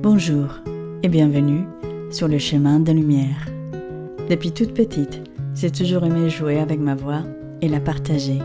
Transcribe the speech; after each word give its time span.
Bonjour 0.00 0.60
et 1.02 1.08
bienvenue 1.08 1.66
sur 2.12 2.28
le 2.28 2.38
chemin 2.38 2.78
de 2.78 2.92
lumière. 2.92 3.48
Depuis 4.30 4.52
toute 4.52 4.72
petite, 4.72 5.20
j'ai 5.56 5.72
toujours 5.72 6.04
aimé 6.04 6.30
jouer 6.30 6.60
avec 6.60 6.78
ma 6.78 6.94
voix 6.94 7.22
et 7.62 7.68
la 7.68 7.80
partager, 7.80 8.38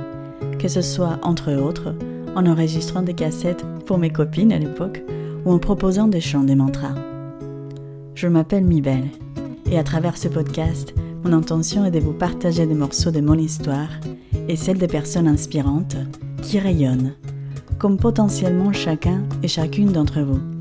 que 0.57 0.67
ce 0.67 0.81
soit 0.81 1.19
entre 1.21 1.53
autres 1.53 1.93
en 2.35 2.47
enregistrant 2.47 3.03
des 3.03 3.13
cassettes 3.13 3.63
pour 3.85 3.99
mes 3.99 4.09
copines 4.09 4.51
à 4.51 4.57
l'époque 4.57 5.03
ou 5.45 5.51
en 5.51 5.59
proposant 5.59 6.07
des 6.07 6.21
chants 6.21 6.43
des 6.43 6.55
mantras. 6.55 6.95
Je 8.15 8.27
m'appelle 8.27 8.65
Mibel 8.65 9.03
et 9.69 9.77
à 9.77 9.83
travers 9.83 10.17
ce 10.17 10.29
podcast, 10.29 10.95
mon 11.23 11.33
intention 11.33 11.85
est 11.85 11.91
de 11.91 11.99
vous 11.99 12.13
partager 12.13 12.65
des 12.65 12.73
morceaux 12.73 13.11
de 13.11 13.21
mon 13.21 13.37
histoire 13.37 13.89
et 14.47 14.55
celle 14.55 14.79
des 14.79 14.87
personnes 14.87 15.27
inspirantes 15.27 15.97
qui 16.41 16.57
rayonnent, 16.57 17.13
comme 17.77 17.97
potentiellement 17.97 18.73
chacun 18.73 19.21
et 19.43 19.47
chacune 19.47 19.91
d'entre 19.91 20.21
vous. 20.21 20.52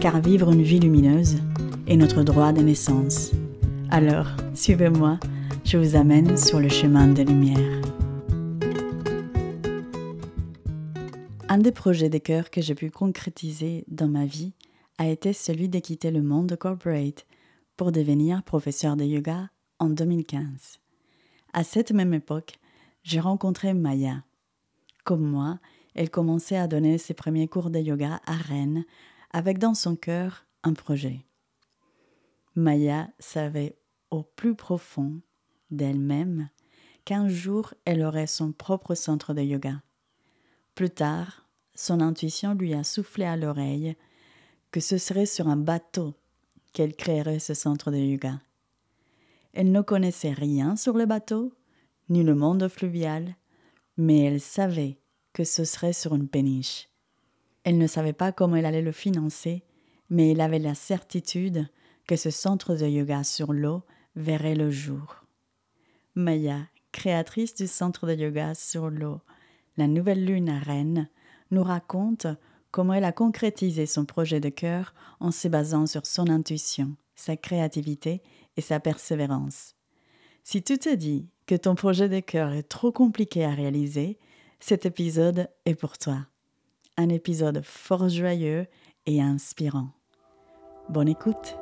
Car 0.00 0.20
vivre 0.20 0.52
une 0.52 0.62
vie 0.62 0.78
lumineuse 0.78 1.38
est 1.88 1.96
notre 1.96 2.22
droit 2.22 2.52
de 2.52 2.60
naissance. 2.60 3.32
Alors, 3.90 4.28
suivez-moi, 4.54 5.18
je 5.64 5.76
vous 5.76 5.96
amène 5.96 6.36
sur 6.36 6.60
le 6.60 6.68
chemin 6.68 7.08
de 7.08 7.22
lumière. 7.22 7.82
Un 11.48 11.58
des 11.58 11.72
projets 11.72 12.08
de 12.08 12.18
cœur 12.18 12.50
que 12.50 12.60
j'ai 12.60 12.76
pu 12.76 12.90
concrétiser 12.90 13.84
dans 13.88 14.06
ma 14.06 14.24
vie 14.24 14.52
a 14.98 15.08
été 15.08 15.32
celui 15.32 15.68
de 15.68 15.80
quitter 15.80 16.12
le 16.12 16.22
monde 16.22 16.54
corporate 16.54 17.26
pour 17.76 17.90
devenir 17.90 18.44
professeur 18.44 18.94
de 18.94 19.04
yoga 19.04 19.50
en 19.80 19.88
2015. 19.88 20.78
À 21.52 21.64
cette 21.64 21.90
même 21.90 22.14
époque, 22.14 22.60
j'ai 23.02 23.18
rencontré 23.18 23.74
Maya. 23.74 24.22
Comme 25.02 25.26
moi, 25.26 25.58
elle 25.96 26.10
commençait 26.10 26.56
à 26.56 26.68
donner 26.68 26.98
ses 26.98 27.14
premiers 27.14 27.48
cours 27.48 27.70
de 27.70 27.80
yoga 27.80 28.20
à 28.26 28.34
Rennes 28.34 28.84
avec 29.30 29.58
dans 29.58 29.74
son 29.74 29.96
cœur 29.96 30.46
un 30.62 30.72
projet. 30.72 31.24
Maya 32.54 33.08
savait 33.18 33.78
au 34.10 34.22
plus 34.22 34.54
profond 34.54 35.20
d'elle-même 35.70 36.48
qu'un 37.04 37.28
jour 37.28 37.74
elle 37.84 38.02
aurait 38.02 38.26
son 38.26 38.52
propre 38.52 38.94
centre 38.94 39.34
de 39.34 39.42
yoga. 39.42 39.82
Plus 40.74 40.90
tard, 40.90 41.48
son 41.74 42.00
intuition 42.00 42.54
lui 42.54 42.74
a 42.74 42.84
soufflé 42.84 43.24
à 43.24 43.36
l'oreille 43.36 43.96
que 44.70 44.80
ce 44.80 44.98
serait 44.98 45.26
sur 45.26 45.48
un 45.48 45.56
bateau 45.56 46.14
qu'elle 46.72 46.94
créerait 46.94 47.38
ce 47.38 47.54
centre 47.54 47.90
de 47.90 47.96
yoga. 47.96 48.40
Elle 49.52 49.72
ne 49.72 49.80
connaissait 49.80 50.32
rien 50.32 50.76
sur 50.76 50.96
le 50.96 51.06
bateau, 51.06 51.52
ni 52.08 52.22
le 52.22 52.34
monde 52.34 52.68
fluvial, 52.68 53.36
mais 53.96 54.20
elle 54.20 54.40
savait 54.40 55.00
que 55.32 55.44
ce 55.44 55.64
serait 55.64 55.92
sur 55.92 56.14
une 56.14 56.28
péniche. 56.28 56.88
Elle 57.68 57.76
ne 57.76 57.86
savait 57.86 58.14
pas 58.14 58.32
comment 58.32 58.56
elle 58.56 58.64
allait 58.64 58.80
le 58.80 58.92
financer, 58.92 59.62
mais 60.08 60.30
elle 60.30 60.40
avait 60.40 60.58
la 60.58 60.74
certitude 60.74 61.68
que 62.06 62.16
ce 62.16 62.30
centre 62.30 62.74
de 62.74 62.86
yoga 62.86 63.24
sur 63.24 63.52
l'eau 63.52 63.82
verrait 64.16 64.54
le 64.54 64.70
jour. 64.70 65.26
Maya, 66.14 66.60
créatrice 66.92 67.54
du 67.54 67.66
centre 67.66 68.06
de 68.06 68.14
yoga 68.14 68.54
sur 68.54 68.88
l'eau, 68.88 69.20
la 69.76 69.86
nouvelle 69.86 70.24
lune 70.24 70.48
à 70.48 70.58
Rennes, 70.58 71.10
nous 71.50 71.62
raconte 71.62 72.26
comment 72.70 72.94
elle 72.94 73.04
a 73.04 73.12
concrétisé 73.12 73.84
son 73.84 74.06
projet 74.06 74.40
de 74.40 74.48
cœur 74.48 74.94
en 75.20 75.30
se 75.30 75.46
basant 75.46 75.84
sur 75.84 76.06
son 76.06 76.30
intuition, 76.30 76.96
sa 77.16 77.36
créativité 77.36 78.22
et 78.56 78.62
sa 78.62 78.80
persévérance. 78.80 79.74
Si 80.42 80.62
tu 80.62 80.78
te 80.78 80.94
dis 80.94 81.28
que 81.44 81.54
ton 81.54 81.74
projet 81.74 82.08
de 82.08 82.20
cœur 82.20 82.50
est 82.52 82.62
trop 82.62 82.92
compliqué 82.92 83.44
à 83.44 83.50
réaliser, 83.50 84.18
cet 84.58 84.86
épisode 84.86 85.50
est 85.66 85.74
pour 85.74 85.98
toi. 85.98 86.28
Un 87.00 87.10
épisode 87.10 87.60
fort 87.62 88.08
joyeux 88.08 88.66
et 89.06 89.22
inspirant. 89.22 89.90
Bonne 90.88 91.06
écoute. 91.06 91.56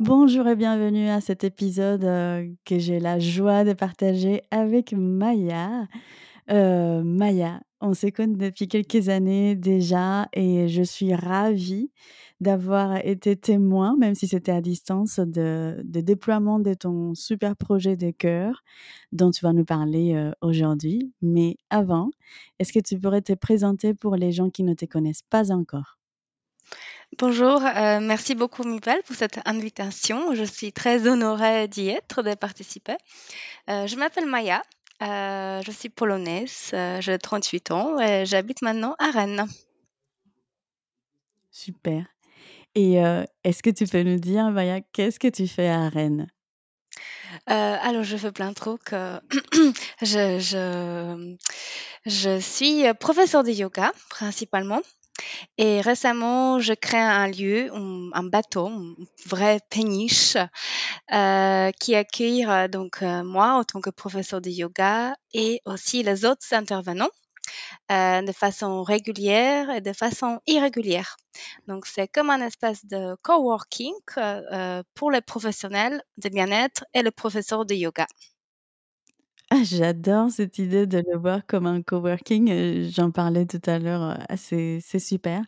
Bonjour 0.00 0.48
et 0.48 0.56
bienvenue 0.56 1.08
à 1.08 1.20
cet 1.20 1.44
épisode 1.44 2.02
euh, 2.02 2.48
que 2.64 2.80
j'ai 2.80 2.98
la 2.98 3.20
joie 3.20 3.62
de 3.62 3.72
partager 3.72 4.42
avec 4.50 4.92
Maya. 4.92 5.86
Euh, 6.50 7.02
Maya, 7.04 7.60
on 7.80 7.94
se 7.94 8.08
connaît 8.08 8.50
depuis 8.50 8.66
quelques 8.66 9.08
années 9.08 9.54
déjà 9.54 10.28
et 10.32 10.68
je 10.68 10.82
suis 10.82 11.14
ravie 11.14 11.90
d'avoir 12.40 12.96
été 13.06 13.36
témoin, 13.36 13.96
même 13.96 14.14
si 14.14 14.26
c'était 14.26 14.50
à 14.50 14.60
distance, 14.60 15.20
de, 15.20 15.80
déploiement 15.84 16.58
de 16.58 16.74
ton 16.74 17.14
super 17.14 17.54
projet 17.54 17.96
de 17.96 18.10
cœur 18.10 18.64
dont 19.12 19.30
tu 19.30 19.44
vas 19.44 19.52
nous 19.52 19.64
parler 19.64 20.14
euh, 20.14 20.32
aujourd'hui. 20.40 21.12
Mais 21.22 21.56
avant, 21.68 22.10
est-ce 22.58 22.72
que 22.72 22.80
tu 22.80 22.98
pourrais 22.98 23.22
te 23.22 23.34
présenter 23.34 23.94
pour 23.94 24.16
les 24.16 24.32
gens 24.32 24.50
qui 24.50 24.64
ne 24.64 24.74
te 24.74 24.86
connaissent 24.86 25.24
pas 25.28 25.52
encore? 25.52 25.98
Bonjour, 27.18 27.62
euh, 27.64 28.00
merci 28.00 28.34
beaucoup 28.34 28.64
Mibel 28.64 29.02
pour 29.04 29.16
cette 29.16 29.40
invitation. 29.44 30.34
Je 30.34 30.44
suis 30.44 30.72
très 30.72 31.06
honorée 31.06 31.68
d'y 31.68 31.88
être, 31.88 32.22
de 32.22 32.34
participer. 32.34 32.96
Je 33.68 33.96
m'appelle 33.96 34.26
Maya, 34.26 34.62
euh, 35.02 35.62
je 35.64 35.70
suis 35.70 35.88
polonaise, 35.88 36.70
euh, 36.74 37.00
j'ai 37.00 37.18
38 37.18 37.70
ans 37.70 37.98
et 37.98 38.26
j'habite 38.26 38.62
maintenant 38.62 38.94
à 38.98 39.10
Rennes. 39.10 39.46
Super. 41.50 42.04
Et 42.74 43.04
euh, 43.04 43.24
est-ce 43.42 43.62
que 43.62 43.70
tu 43.70 43.86
peux 43.86 44.02
nous 44.02 44.18
dire, 44.18 44.50
Maya, 44.50 44.80
qu'est-ce 44.92 45.18
que 45.18 45.28
tu 45.28 45.48
fais 45.48 45.68
à 45.68 45.88
Rennes? 45.88 46.28
Alors, 47.46 48.04
je 48.04 48.16
fais 48.16 48.32
plein 48.32 48.50
de 48.50 48.54
trucs. 48.54 48.90
je, 48.90 50.38
je, 50.38 51.36
je 52.06 52.40
suis 52.40 52.84
professeure 52.94 53.42
de 53.42 53.50
yoga 53.50 53.92
principalement. 54.08 54.82
Et 55.58 55.80
récemment, 55.80 56.58
je 56.58 56.72
crée 56.72 56.98
un 56.98 57.28
lieu, 57.28 57.70
un, 57.72 58.22
bateau, 58.24 58.68
une 58.68 59.06
vraie 59.26 59.60
péniche, 59.70 60.36
euh, 61.12 61.70
qui 61.80 61.94
accueille 61.94 62.46
euh, 62.46 62.68
donc 62.68 63.02
euh, 63.02 63.22
moi 63.24 63.52
en 63.54 63.64
tant 63.64 63.80
que 63.80 63.90
professeur 63.90 64.40
de 64.40 64.50
yoga 64.50 65.14
et 65.34 65.60
aussi 65.64 66.02
les 66.02 66.24
autres 66.24 66.52
intervenants 66.52 67.10
de 67.88 68.32
façon 68.32 68.84
régulière 68.84 69.70
et 69.70 69.80
de 69.80 69.92
façon 69.92 70.38
irrégulière. 70.46 71.16
Donc, 71.66 71.86
c'est 71.86 72.06
comme 72.06 72.30
un 72.30 72.40
espace 72.40 72.84
de 72.84 73.16
coworking 73.22 73.92
pour 74.94 75.10
les 75.10 75.20
professionnels 75.20 76.00
de 76.16 76.28
bien-être 76.28 76.84
et 76.94 77.02
les 77.02 77.10
professeurs 77.10 77.66
de 77.66 77.74
yoga. 77.74 78.06
Ah, 79.52 79.64
j'adore 79.64 80.30
cette 80.30 80.58
idée 80.58 80.86
de 80.86 80.98
le 81.10 81.18
voir 81.18 81.44
comme 81.44 81.66
un 81.66 81.82
coworking, 81.82 82.50
heu, 82.52 82.88
j'en 82.88 83.10
parlais 83.10 83.46
tout 83.46 83.58
à 83.66 83.80
l'heure, 83.80 84.00
heu, 84.12 84.14
ah 84.28 84.36
c'est 84.36 84.78
super 85.00 85.42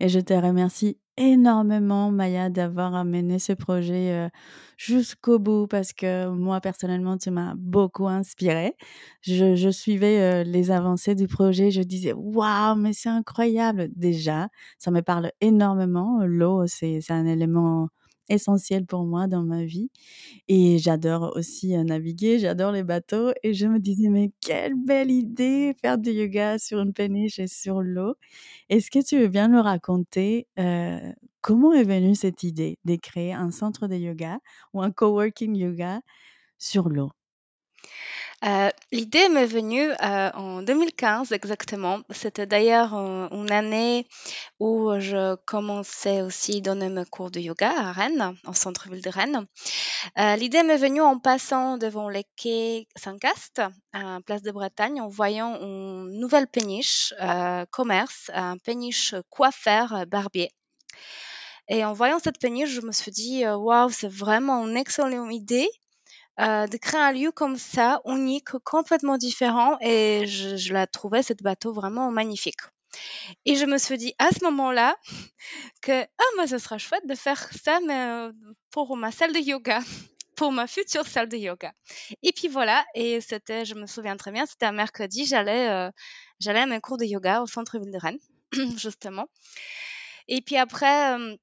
et 0.00 0.08
je 0.08 0.18
te 0.18 0.34
remercie 0.34 0.98
énormément 1.16 2.10
Maya 2.10 2.48
d'avoir 2.50 2.96
amené 2.96 3.38
ce 3.38 3.52
projet, 3.52 4.26
heu, 4.26 4.30
jusqu'au 4.76 5.38
bout 5.38 5.68
parce 5.68 5.92
que 5.92 6.26
moi 6.30 6.60
personnellement 6.60 7.16
tu 7.16 7.30
m'as 7.30 7.54
beaucoup 7.56 8.08
inspirée. 8.08 8.74
Je 9.22 9.70
suivais, 9.70 10.42
les 10.42 10.72
avancées 10.72 11.14
du 11.14 11.28
projet, 11.28 11.70
je 11.70 11.82
disais: 11.82 12.12
«Waouh, 12.12 12.74
mais 12.74 12.92
c'est 12.92 13.08
incroyable!» 13.08 13.88
déjà, 13.94 14.48
ça 14.78 14.90
me 14.90 15.00
parle 15.00 15.30
énormément, 15.40 16.24
l'eau 16.26 16.66
c'est 16.66 16.98
un 17.08 17.24
élément 17.24 17.88
essentiel 18.28 18.86
pour 18.86 19.04
moi 19.04 19.26
dans 19.28 19.42
ma 19.44 19.64
vie 19.64 19.90
et 20.48 20.78
j'adore 20.78 21.32
aussi, 21.36 21.76
naviguer, 21.76 22.38
j'adore 22.40 22.72
les 22.72 22.84
bateaux 22.84 23.32
et 23.42 23.54
je 23.54 23.66
me 23.66 23.78
disais: 23.80 24.08
«Mais 24.10 24.32
quelle 24.40 24.74
belle 24.76 25.10
idée, 25.10 25.74
faire 25.82 25.98
du 25.98 26.10
yoga 26.12 26.58
sur 26.58 26.80
une 26.80 26.92
péniche 26.94 27.38
et 27.38 27.48
sur 27.48 27.82
l'eau». 27.82 28.14
Est-ce 28.70 28.90
que 28.90 29.04
tu 29.04 29.18
veux 29.20 29.28
bien 29.28 29.48
nous 29.48 29.62
raconter, 29.62 30.48
comment 31.42 31.72
est 31.74 31.84
venue 31.84 32.14
cette 32.16 32.42
idée 32.44 32.78
de 32.84 32.96
créer 32.96 33.32
un 33.34 33.50
centre 33.52 33.88
de 33.88 33.96
yoga 33.96 34.38
ou 34.74 34.82
un 34.82 34.90
coworking 34.92 35.56
yoga 35.56 36.00
sur 36.58 36.88
l'eau? 36.90 37.10
Euh, 38.44 38.68
l'idée 38.92 39.30
m'est 39.30 39.46
venue 39.46 39.90
euh, 39.90 40.30
en 40.34 40.60
2015 40.60 41.32
exactement. 41.32 42.00
C'était 42.10 42.46
d'ailleurs 42.46 42.94
euh, 42.94 43.26
une 43.30 43.50
année 43.50 44.06
où 44.60 44.90
je 44.98 45.34
commençais 45.46 46.20
aussi 46.20 46.58
à 46.58 46.60
donner 46.60 46.90
mes 46.90 47.06
cours 47.06 47.30
de 47.30 47.40
yoga 47.40 47.70
à 47.70 47.92
Rennes, 47.92 48.36
en 48.44 48.52
centre-ville 48.52 49.00
de 49.00 49.08
Rennes. 49.08 49.46
L'idée 50.38 50.62
m'est 50.62 50.76
venue 50.76 51.00
en 51.00 51.18
passant 51.18 51.78
devant 51.78 52.08
les 52.10 52.24
quais 52.36 52.86
Saint-Cast, 52.96 53.62
Place 54.26 54.42
de 54.42 54.50
Bretagne, 54.50 55.00
en 55.00 55.08
voyant 55.08 55.58
une 55.60 56.18
nouvelle 56.18 56.46
péniche 56.46 57.14
commerce, 57.70 58.30
un 58.34 58.58
péniche 58.58 59.14
coiffeur 59.30 60.06
barbier. 60.06 60.50
Et 61.68 61.84
en 61.84 61.94
voyant 61.94 62.18
cette 62.18 62.38
péniche, 62.38 62.70
je 62.70 62.82
me 62.82 62.92
suis 62.92 63.10
dit, 63.10 63.46
waouh, 63.46 63.88
c'est 63.88 64.12
vraiment 64.12 64.66
une 64.66 64.76
excellente 64.76 65.32
idée 65.32 65.68
euh, 66.40 66.66
de 66.66 66.76
créer 66.76 67.00
un 67.00 67.12
lieu 67.12 67.30
comme 67.30 67.56
ça, 67.56 68.00
unique, 68.06 68.50
complètement 68.64 69.18
différent. 69.18 69.76
Et 69.80 70.26
je, 70.26 70.72
la 70.72 70.86
trouvais, 70.86 71.22
cette 71.22 71.42
bateau, 71.42 71.72
vraiment 71.72 72.10
magnifique. 72.10 72.60
Et 73.44 73.56
je 73.56 73.66
me 73.66 73.78
suis 73.78 73.98
dit 73.98 74.14
à 74.18 74.30
ce 74.30 74.44
moment-là 74.44 74.96
que 75.82 76.02
ah, 76.02 76.30
mais 76.36 76.46
ce 76.46 76.58
sera 76.58 76.78
chouette 76.78 77.06
de 77.06 77.14
faire 77.14 77.48
ça 77.52 77.78
euh, 77.88 78.32
pour 78.70 78.96
ma 78.96 79.10
salle 79.12 79.32
de 79.32 79.40
yoga. 79.40 79.80
pour 80.36 80.50
ma 80.50 80.66
future 80.66 81.06
salle 81.06 81.28
de 81.28 81.36
yoga. 81.36 81.72
Et 82.24 82.32
puis 82.32 82.48
voilà, 82.48 82.84
et 82.96 83.20
c'était, 83.20 83.64
je 83.64 83.76
me 83.76 83.86
souviens 83.86 84.16
très 84.16 84.32
bien, 84.32 84.46
c'était 84.46 84.66
un 84.66 84.72
mercredi, 84.72 85.26
j'allais 85.26 85.68
euh, 85.68 85.90
j'allais 86.40 86.60
à 86.60 86.66
mes 86.66 86.80
cours 86.80 86.98
de 86.98 87.04
yoga 87.04 87.40
au 87.40 87.46
centre-ville 87.46 87.92
de 87.92 87.98
Rennes, 87.98 88.18
justement. 88.76 89.26
Et 90.26 90.40
puis 90.40 90.56
après, 90.56 91.36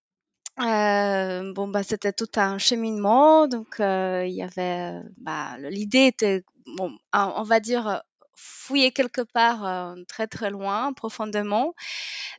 euh, 0.59 1.53
bon, 1.53 1.67
bah, 1.67 1.83
c'était 1.83 2.13
tout 2.13 2.27
un 2.35 2.57
cheminement. 2.57 3.47
Donc, 3.47 3.75
il 3.79 4.29
y 4.33 4.43
avait, 4.43 5.01
bah, 5.17 5.57
l'idée 5.59 6.07
était, 6.07 6.43
bon, 6.77 6.97
on 7.13 7.43
va 7.43 7.59
dire, 7.59 8.03
fouiller 8.35 8.91
quelque 8.91 9.21
part 9.21 9.95
très 10.07 10.27
très 10.27 10.49
loin, 10.49 10.93
profondément. 10.93 11.73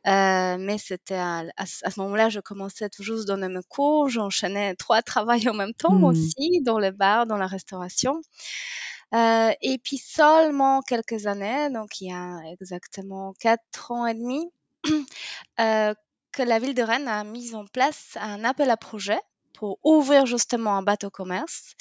mais 0.04 0.76
c'était 0.78 1.14
à, 1.16 1.44
ce 1.66 2.00
moment-là, 2.00 2.28
je 2.28 2.40
commençais 2.40 2.88
toujours 2.90 3.24
donner 3.24 3.48
mes 3.48 3.62
cours, 3.68 4.08
j'enchaînais 4.08 4.74
trois 4.76 5.02
travails 5.02 5.48
en 5.48 5.54
même 5.54 5.74
temps 5.74 5.98
Mmh. 5.98 6.04
aussi, 6.04 6.60
dans 6.62 6.78
le 6.78 6.90
bar, 6.90 7.26
dans 7.26 7.36
la 7.36 7.46
restauration. 7.46 8.20
et 9.14 9.78
puis 9.82 9.98
seulement 9.98 10.82
quelques 10.82 11.26
années, 11.26 11.70
donc 11.70 12.00
il 12.00 12.08
y 12.08 12.12
a 12.12 12.40
exactement 12.52 13.34
quatre 13.40 13.90
ans 13.90 14.06
et 14.06 14.14
demi, 14.14 14.50
que 16.32 16.42
la 16.42 16.58
ville 16.58 16.74
de 16.74 16.82
Rennes 16.82 17.08
a 17.08 17.24
mis 17.24 17.54
en 17.54 17.66
place 17.66 18.16
un 18.16 18.44
appel 18.44 18.70
à 18.70 18.76
projet 18.76 19.20
pour 19.54 19.78
ouvrir 19.84 20.26
justement 20.26 20.76
un 20.76 20.82
bateau 20.82 21.10
commerce. 21.10 21.74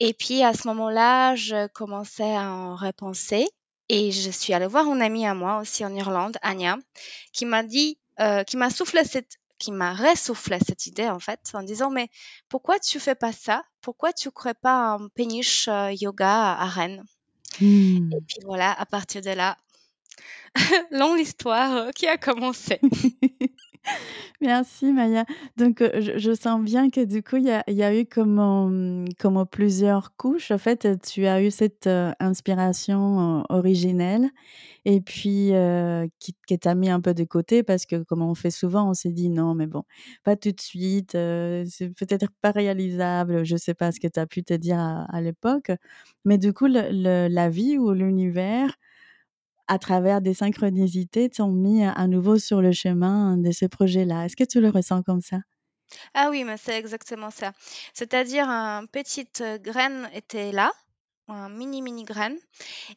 Et 0.00 0.14
puis 0.14 0.42
à 0.42 0.54
ce 0.54 0.66
moment-là, 0.68 1.34
je 1.34 1.66
commençais 1.68 2.34
à 2.34 2.50
en 2.50 2.76
repenser 2.76 3.46
et 3.88 4.12
je 4.12 4.30
suis 4.30 4.54
allée 4.54 4.66
voir 4.66 4.86
une 4.86 5.02
amie 5.02 5.26
à 5.26 5.34
moi 5.34 5.60
aussi 5.60 5.84
en 5.84 5.94
Irlande, 5.94 6.38
Anya, 6.42 6.78
qui 7.32 7.44
m'a 7.44 7.62
dit, 7.62 7.98
euh, 8.20 8.42
qui 8.44 8.56
m'a 8.56 8.70
soufflé 8.70 9.04
cette, 9.04 9.38
qui 9.58 9.72
m'a 9.72 9.94
ressoufflé 9.94 10.58
cette 10.66 10.86
idée 10.86 11.08
en 11.08 11.20
fait, 11.20 11.40
en 11.52 11.62
disant 11.62 11.90
mais 11.90 12.08
pourquoi 12.48 12.78
tu 12.78 12.98
fais 12.98 13.14
pas 13.14 13.32
ça? 13.32 13.64
Pourquoi 13.80 14.12
tu 14.12 14.30
crées 14.30 14.54
pas 14.54 14.94
un 14.94 15.08
péniche 15.08 15.68
euh, 15.68 15.92
yoga 15.92 16.52
à 16.52 16.66
Rennes? 16.66 17.04
Mmh. 17.60 18.12
Et 18.12 18.20
puis 18.26 18.38
voilà, 18.44 18.72
à 18.72 18.86
partir 18.86 19.20
de 19.20 19.30
là, 19.30 19.56
longue 20.90 21.20
histoire 21.20 21.76
euh, 21.76 21.90
qui 21.90 22.06
a 22.06 22.16
commencé. 22.16 22.80
Merci 24.40 24.92
Maya. 24.92 25.24
Donc, 25.56 25.80
euh, 25.80 26.00
je, 26.16 26.34
sens 26.34 26.62
bien 26.62 26.90
que 26.90 27.04
du 27.04 27.22
coup, 27.22 27.36
il 27.36 27.44
y 27.44 27.82
a, 27.82 27.94
eu 27.94 28.06
comme, 28.06 29.06
plusieurs 29.50 30.16
couches. 30.16 30.50
En 30.50 30.58
fait, 30.58 30.88
tu 31.02 31.26
as 31.26 31.42
eu 31.42 31.50
cette 31.50 31.86
euh, 31.86 32.12
inspiration 32.20 33.40
euh, 33.40 33.42
originelle 33.48 34.30
et 34.84 35.00
puis 35.00 35.54
euh, 35.54 36.06
qui, 36.18 36.34
qui 36.46 36.58
t'a 36.58 36.74
mis 36.74 36.90
un 36.90 37.00
peu 37.00 37.14
de 37.14 37.24
côté 37.24 37.62
parce 37.62 37.86
que, 37.86 38.02
comme 38.02 38.22
on 38.22 38.34
fait 38.34 38.50
souvent, 38.50 38.90
on 38.90 38.94
s'est 38.94 39.12
dit 39.12 39.30
non, 39.30 39.54
mais 39.54 39.66
bon, 39.66 39.84
pas 40.24 40.36
tout 40.36 40.52
de 40.52 40.60
suite, 40.60 41.14
euh, 41.14 41.64
c'est 41.68 41.88
peut-être 41.88 42.28
pas 42.42 42.50
réalisable. 42.50 43.44
Je 43.44 43.56
sais 43.56 43.74
pas 43.74 43.92
ce 43.92 44.00
que 44.00 44.08
tu 44.08 44.20
as 44.20 44.26
pu 44.26 44.44
te 44.44 44.54
dire 44.54 44.78
à, 44.78 45.20
l'époque. 45.20 45.70
Mais 46.24 46.38
du 46.38 46.52
coup, 46.52 46.66
la 46.66 47.48
vie 47.50 47.78
ou 47.78 47.92
l'univers 47.92 48.76
à 49.66 49.78
travers 49.78 50.20
des 50.20 50.34
synchronicités, 50.34 51.30
t'ont 51.30 51.52
mis 51.52 51.84
à 51.84 52.06
nouveau 52.06 52.38
sur 52.38 52.60
le 52.60 52.72
chemin 52.72 53.36
de 53.36 53.50
ce 53.50 53.66
projet-là? 53.66 54.26
Est-ce 54.26 54.36
que 54.36 54.44
tu 54.44 54.60
le 54.60 54.70
ressens 54.70 55.02
comme 55.02 55.20
ça? 55.20 55.38
Ah 56.14 56.28
oui, 56.30 56.44
mais 56.44 56.56
c'est 56.56 56.78
exactement 56.78 57.30
ça. 57.30 57.52
C'est-à-dire, 57.92 58.48
une 58.48 58.88
petite 58.88 59.42
graine 59.62 60.08
était 60.12 60.50
là, 60.50 60.72
un 61.28 61.48
mini 61.48 61.80
mini 61.80 62.04
graine, 62.04 62.36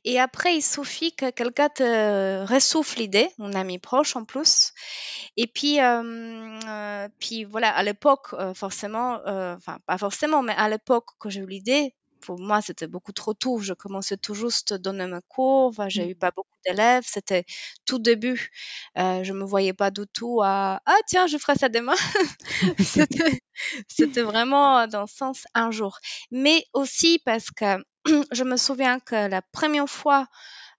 et 0.03 0.19
après 0.19 0.55
il 0.55 0.61
suffit 0.61 1.13
que 1.15 1.29
quelqu'un 1.29 1.69
te 1.69 2.45
ressouffle 2.45 2.99
l'idée, 2.99 3.29
un 3.39 3.53
ami 3.53 3.79
proche 3.79 4.17
en 4.17 4.25
plus, 4.25 4.73
et 5.37 5.47
puis, 5.47 5.79
puis 7.19 7.43
voilà, 7.45 7.69
à 7.69 7.83
l'époque, 7.83 8.35
forcément, 8.53 9.19
enfin 9.25 9.77
pas 9.85 9.97
forcément, 9.97 10.43
mais 10.43 10.55
à 10.57 10.67
l'époque 10.67 11.05
quand 11.19 11.29
j'ai 11.29 11.39
eu 11.39 11.47
l'idée, 11.47 11.93
pour 12.17 12.39
moi 12.39 12.61
c'était 12.61 12.87
beaucoup 12.87 13.11
trop 13.13 13.33
tôt. 13.33 13.59
Je 13.59 13.73
commençais 13.73 14.17
tout 14.17 14.33
juste 14.35 14.73
à 14.73 14.77
donner 14.77 15.07
mes 15.07 15.19
cours, 15.29 15.67
enfin 15.69 15.89
j'ai 15.89 16.09
eu 16.09 16.15
Mmh. 16.15 16.17
pas 16.17 16.31
beaucoup 16.35 16.49
d'élèves, 16.65 17.03
c'était 17.07 17.45
tout 17.85 17.99
début. 17.99 18.49
Heu, 18.97 19.23
je 19.23 19.33
me 19.33 19.43
voyais 19.45 19.73
pas 19.73 19.91
du 19.91 20.03
tout 20.13 20.41
à: 20.43 20.81
«Ah 20.85 20.97
tiens, 21.07 21.27
je 21.27 21.37
ferai 21.37 21.55
ça 21.55 21.69
demain». 21.69 21.95
C'était 23.87 24.23
vraiment 24.23 24.87
dans 24.87 25.01
le 25.01 25.07
sens 25.07 25.45
un 25.53 25.71
jour. 25.71 25.97
Mais 26.31 26.65
aussi 26.73 27.19
parce 27.25 27.51
que 27.51 27.77
je 28.31 28.43
me 28.43 28.57
souviens 28.57 28.99
que 28.99 29.15
la 29.29 29.41
première 29.41 29.89
fois, 29.89 30.27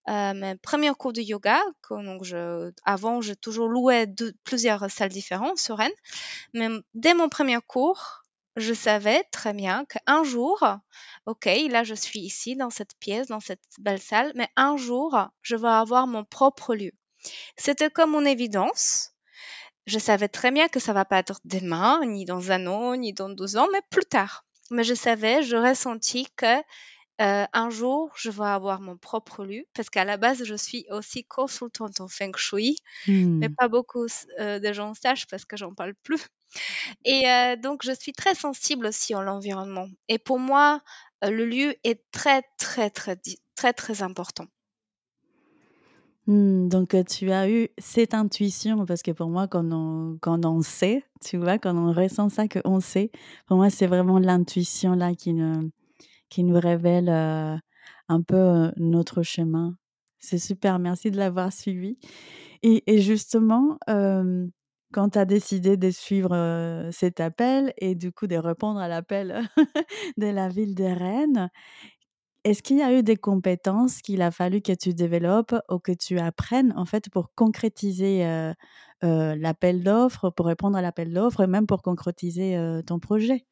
heu, 0.08 0.34
mes 0.34 0.56
premiers 0.56 0.94
cours 0.94 1.12
de 1.12 1.22
yoga, 1.22 1.60
que 1.82 1.94
donc 2.04 2.24
je 2.24 2.72
avant, 2.84 3.20
j'ai 3.22 3.36
toujours 3.36 3.68
loué 3.68 4.06
plusieurs 4.44 4.90
salles 4.90 5.10
différentes 5.10 5.58
sur 5.58 5.78
Rennes, 5.78 5.92
mais 6.54 6.68
dès 6.94 7.14
mon 7.14 7.28
premier 7.28 7.58
cours, 7.66 8.17
je 8.58 8.74
savais 8.74 9.24
très 9.30 9.52
bien 9.52 9.84
qu'un 9.86 10.24
jour, 10.24 10.62
OK, 11.26 11.46
là, 11.70 11.84
je 11.84 11.94
suis 11.94 12.20
ici 12.20 12.56
dans 12.56 12.70
cette 12.70 12.96
pièce, 12.98 13.28
dans 13.28 13.40
cette 13.40 13.64
belle 13.78 14.00
salle, 14.00 14.32
mais 14.34 14.48
un 14.56 14.76
jour, 14.76 15.16
je 15.42 15.56
vais 15.56 15.68
avoir 15.68 16.06
mon 16.06 16.24
propre 16.24 16.74
lieu. 16.74 16.92
C'était 17.56 17.90
comme 17.90 18.14
une 18.14 18.26
évidence. 18.26 19.12
Je 19.86 19.98
savais 19.98 20.28
très 20.28 20.50
bien 20.50 20.68
que 20.68 20.80
ça 20.80 20.92
va 20.92 21.04
pas 21.04 21.18
être 21.18 21.40
demain, 21.44 22.04
ni 22.04 22.24
dans 22.24 22.50
un 22.50 22.66
an, 22.66 22.96
ni 22.96 23.12
dans 23.12 23.28
12 23.28 23.56
ans, 23.56 23.68
mais 23.72 23.82
plus 23.90 24.04
tard. 24.04 24.44
Mais 24.70 24.84
je 24.84 24.94
savais, 24.94 25.42
je 25.42 25.56
ressentis 25.56 26.28
que 26.36 26.62
euh, 27.20 27.46
un 27.52 27.70
jour, 27.70 28.12
je 28.16 28.30
vais 28.30 28.44
avoir 28.46 28.80
mon 28.80 28.96
propre 28.96 29.44
lieu, 29.44 29.64
parce 29.74 29.90
qu'à 29.90 30.04
la 30.04 30.16
base, 30.16 30.44
je 30.44 30.54
suis 30.54 30.86
aussi 30.90 31.24
consultante 31.24 32.00
en 32.00 32.08
feng 32.08 32.32
shui, 32.36 32.76
mais 33.40 33.48
Mmh. 33.48 33.56
pas 33.58 33.68
beaucoup 33.68 34.06
euh, 34.40 34.58
de 34.60 34.72
gens 34.74 34.94
sachent 34.94 35.26
parce 35.28 35.44
que 35.46 35.56
j'en 35.56 35.74
parle 35.74 35.94
plus. 36.04 36.26
Et 37.04 37.28
euh, 37.30 37.56
donc, 37.56 37.82
je 37.84 37.92
suis 37.92 38.12
très 38.12 38.34
sensible 38.36 38.86
aussi 38.86 39.14
à 39.14 39.22
l'environnement. 39.22 39.88
Et 40.08 40.18
pour 40.18 40.38
moi, 40.38 40.82
le 41.22 41.44
lieu 41.46 41.74
est 41.84 42.04
très, 42.12 42.42
très, 42.58 42.90
très, 42.90 43.16
di- 43.16 43.40
très, 43.56 43.72
très 43.72 44.02
important. 44.02 44.46
Mmh, 46.26 46.68
donc 46.68 46.94
heu, 46.94 47.04
tu 47.04 47.30
as 47.32 47.48
eu 47.50 47.68
cette 47.78 48.12
intuition 48.14 48.84
parce 48.84 49.02
que 49.02 49.10
pour 49.12 49.28
moi 49.30 49.48
quand 49.48 49.64
on 49.72 50.18
quand 50.20 50.44
on 50.44 50.60
sait, 50.62 51.02
tu 51.24 51.38
vois? 51.38 51.58
Quand 51.58 51.74
on 51.76 51.92
ressent 51.92 52.28
ça, 52.28 52.46
qu'on 52.48 52.80
sait, 52.80 53.10
pour 53.46 53.56
moi 53.56 53.70
c'est 53.70 53.86
vraiment 53.86 54.18
l'intuition 54.18 54.92
là 54.94 55.14
qui 55.14 55.32
ne 55.32 55.70
qui 56.30 56.44
nous 56.44 56.58
révèle, 56.60 57.08
un 57.10 58.22
peu, 58.22 58.70
notre 58.76 59.22
chemin. 59.22 59.76
C'est 60.18 60.38
super, 60.38 60.78
merci 60.78 61.10
de 61.10 61.16
l'avoir 61.18 61.52
suivi 61.52 61.98
et 62.62 63.00
justement, 63.00 63.78
quand 64.92 65.10
tu 65.10 65.18
as 65.18 65.24
décidé 65.26 65.76
de 65.76 65.90
suivre, 65.90 66.88
cet 66.92 67.20
appel 67.20 67.72
et 67.78 67.94
du 67.94 68.12
coup 68.12 68.26
de 68.26 68.36
répondre 68.36 68.80
à 68.80 68.88
l'appel 68.88 69.42
de 70.18 70.26
la 70.26 70.48
ville 70.48 70.74
de 70.74 70.84
Rennes, 70.84 71.50
est-ce 72.44 72.62
qu'il 72.62 72.78
y 72.78 72.82
a 72.82 72.92
eu 72.94 73.02
des 73.02 73.16
compétences 73.16 74.02
qu'il 74.02 74.22
a 74.22 74.30
fallu 74.30 74.62
que 74.62 74.72
tu 74.72 74.94
développes 74.94 75.54
ou 75.70 75.78
que 75.78 75.92
tu 75.92 76.18
apprennes, 76.18 76.72
en 76.76 76.84
fait, 76.86 77.10
pour 77.10 77.32
concrétiser, 77.34 78.24
l'appel 79.02 79.82
d'offres, 79.84 80.30
pour 80.30 80.46
répondre 80.46 80.76
à 80.78 80.82
l'appel 80.82 81.12
d'offres 81.12 81.42
et 81.42 81.46
même 81.46 81.66
pour 81.66 81.82
concrétiser, 81.82 82.58
ton 82.86 82.98
projet? 83.00 83.44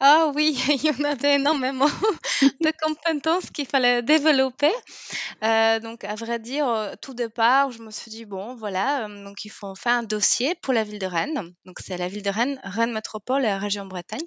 Ah 0.00 0.32
oui, 0.34 0.56
il 0.68 0.84
y 0.84 0.90
en 0.90 1.04
avait 1.04 1.34
énormément 1.36 1.86
de 2.60 2.72
compétences 2.82 3.50
qu'il 3.50 3.66
fallait 3.66 4.02
développer. 4.02 4.70
Heu, 5.44 5.80
donc 5.80 6.04
à 6.04 6.14
vrai 6.16 6.38
dire, 6.38 6.66
heu, 6.68 6.96
tout 7.02 7.14
départ, 7.14 7.70
je 7.72 7.82
me 7.82 7.90
suis 7.90 8.10
dit: 8.10 8.24
«Bon 8.26 8.54
voilà, 8.56 9.04
hem, 9.06 9.24
donc 9.24 9.44
il 9.44 9.50
faut 9.50 9.74
faire 9.74 9.94
un 9.94 10.02
dossier 10.04 10.54
pour 10.56 10.74
la 10.74 10.84
ville 10.84 10.98
de 10.98 11.06
Rennes». 11.06 11.54
Donc 11.66 11.78
c'est 11.80 11.96
la 11.98 12.08
ville 12.08 12.22
de 12.22 12.30
Rennes, 12.30 12.60
Rennes 12.64 12.92
Métropole 12.92 13.44
et 13.44 13.54
région 13.54 13.86
Bretagne. 13.86 14.20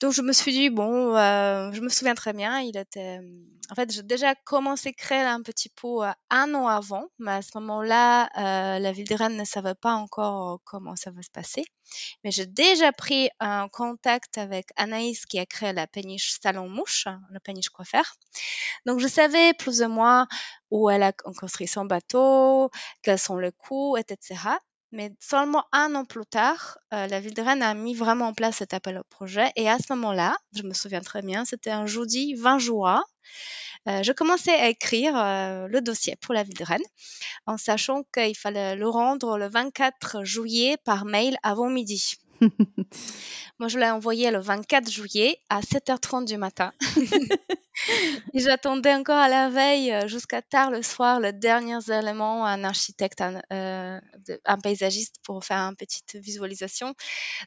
Donc 0.00 0.12
je 0.12 0.22
me 0.22 0.32
suis 0.32 0.52
dit: 0.52 0.70
«Bon», 0.70 1.14
heu, 1.16 1.70
je 1.74 1.80
me 1.82 1.88
souviens 1.90 2.14
très 2.14 2.32
bien, 2.32 2.60
il 2.60 2.76
était, 2.76 3.00
hem, 3.16 3.44
en 3.70 3.74
fait, 3.74 3.92
j'ai 3.92 4.02
déjà 4.02 4.34
commencé 4.34 4.88
à 4.88 4.92
créer 4.92 5.20
un 5.20 5.42
petit 5.42 5.68
peu, 5.68 6.04
heu, 6.06 6.10
1 6.30 6.54
an 6.54 6.66
avant, 6.68 7.04
mais 7.18 7.32
à 7.32 7.42
ce 7.42 7.50
moment-là, 7.58 8.30
la 8.78 8.92
ville 8.92 9.06
de 9.06 9.14
Rennes 9.14 9.36
ne 9.36 9.44
savait 9.44 9.74
pas 9.74 9.92
encore 9.92 10.60
comment 10.64 10.96
ça 10.96 11.10
va 11.10 11.20
se 11.22 11.30
passer. 11.30 11.64
Mais 12.24 12.30
j'ai 12.30 12.46
déjà 12.46 12.92
pris 12.92 13.30
un 13.40 13.68
contact 13.68 14.38
avec 14.38 14.68
Anaïs 14.76 15.26
qui 15.26 15.38
a 15.38 15.46
créé 15.46 15.72
la 15.74 15.86
péniche 15.86 16.38
Salon 16.42 16.68
Mouche, 16.68 17.06
la 17.32 17.40
péniche 17.40 17.70
coiffeur. 17.70 18.04
Donc 18.86 19.00
je 19.00 19.08
savais 19.08 19.54
plus 19.54 19.82
ou 19.82 19.88
moins 19.88 20.28
où 20.70 20.90
elle 20.90 21.02
a 21.02 21.12
construit 21.12 21.68
son 21.68 21.84
bateau, 21.86 22.70
quels 23.02 23.18
sont 23.18 23.38
les 23.38 23.52
coûts, 23.52 23.96
etc. 23.98 24.58
Mais 24.92 25.12
seulement 25.20 25.64
un 25.72 25.94
an 25.94 26.04
plus 26.04 26.26
tard, 26.26 26.78
euh, 26.92 27.06
la 27.06 27.20
ville 27.20 27.34
de 27.34 27.42
Rennes 27.42 27.62
a 27.62 27.74
mis 27.74 27.94
vraiment 27.94 28.28
en 28.28 28.34
place 28.34 28.56
cet 28.56 28.74
appel 28.74 28.98
au 28.98 29.04
projet. 29.04 29.50
Et 29.56 29.68
à 29.68 29.78
ce 29.78 29.92
moment-là, 29.92 30.36
je 30.54 30.62
me 30.62 30.74
souviens 30.74 31.00
très 31.00 31.22
bien, 31.22 31.44
c'était 31.44 31.70
un 31.70 31.86
jeudi 31.86 32.34
20 32.34 32.58
juin, 32.58 33.04
euh, 33.88 34.02
je 34.02 34.12
commençais 34.12 34.52
à 34.52 34.68
écrire 34.68 35.16
euh, 35.16 35.66
le 35.66 35.80
dossier 35.80 36.16
pour 36.16 36.34
la 36.34 36.42
ville 36.42 36.56
de 36.56 36.64
Rennes, 36.64 36.80
en 37.46 37.56
sachant 37.56 38.02
qu'il 38.12 38.36
fallait 38.36 38.76
le 38.76 38.88
rendre 38.88 39.38
le 39.38 39.48
24 39.48 40.24
juillet 40.24 40.76
par 40.84 41.04
mail 41.04 41.36
avant 41.42 41.70
midi. 41.70 42.14
Moi, 43.58 43.68
je 43.68 43.78
l'ai 43.78 43.90
envoyé 43.90 44.30
le 44.30 44.38
24 44.38 44.90
juillet 44.90 45.38
à 45.48 45.62
7h30 45.62 46.24
du 46.24 46.36
matin. 46.36 46.72
Et 48.34 48.40
j'attendais 48.40 48.94
encore 48.94 49.18
à 49.18 49.28
la 49.28 49.48
veille, 49.48 49.92
euh, 49.92 50.06
jusqu'à 50.06 50.42
tard 50.42 50.70
le 50.70 50.82
soir, 50.82 51.20
les 51.20 51.32
derniers 51.32 51.90
éléments, 51.90 52.44
un 52.44 52.64
architecte, 52.64 53.20
un, 53.20 53.40
euh, 53.52 54.00
un 54.44 54.58
paysagiste 54.58 55.16
pour 55.24 55.44
faire 55.44 55.58
une 55.58 55.76
petite 55.76 56.16
visualisation. 56.16 56.94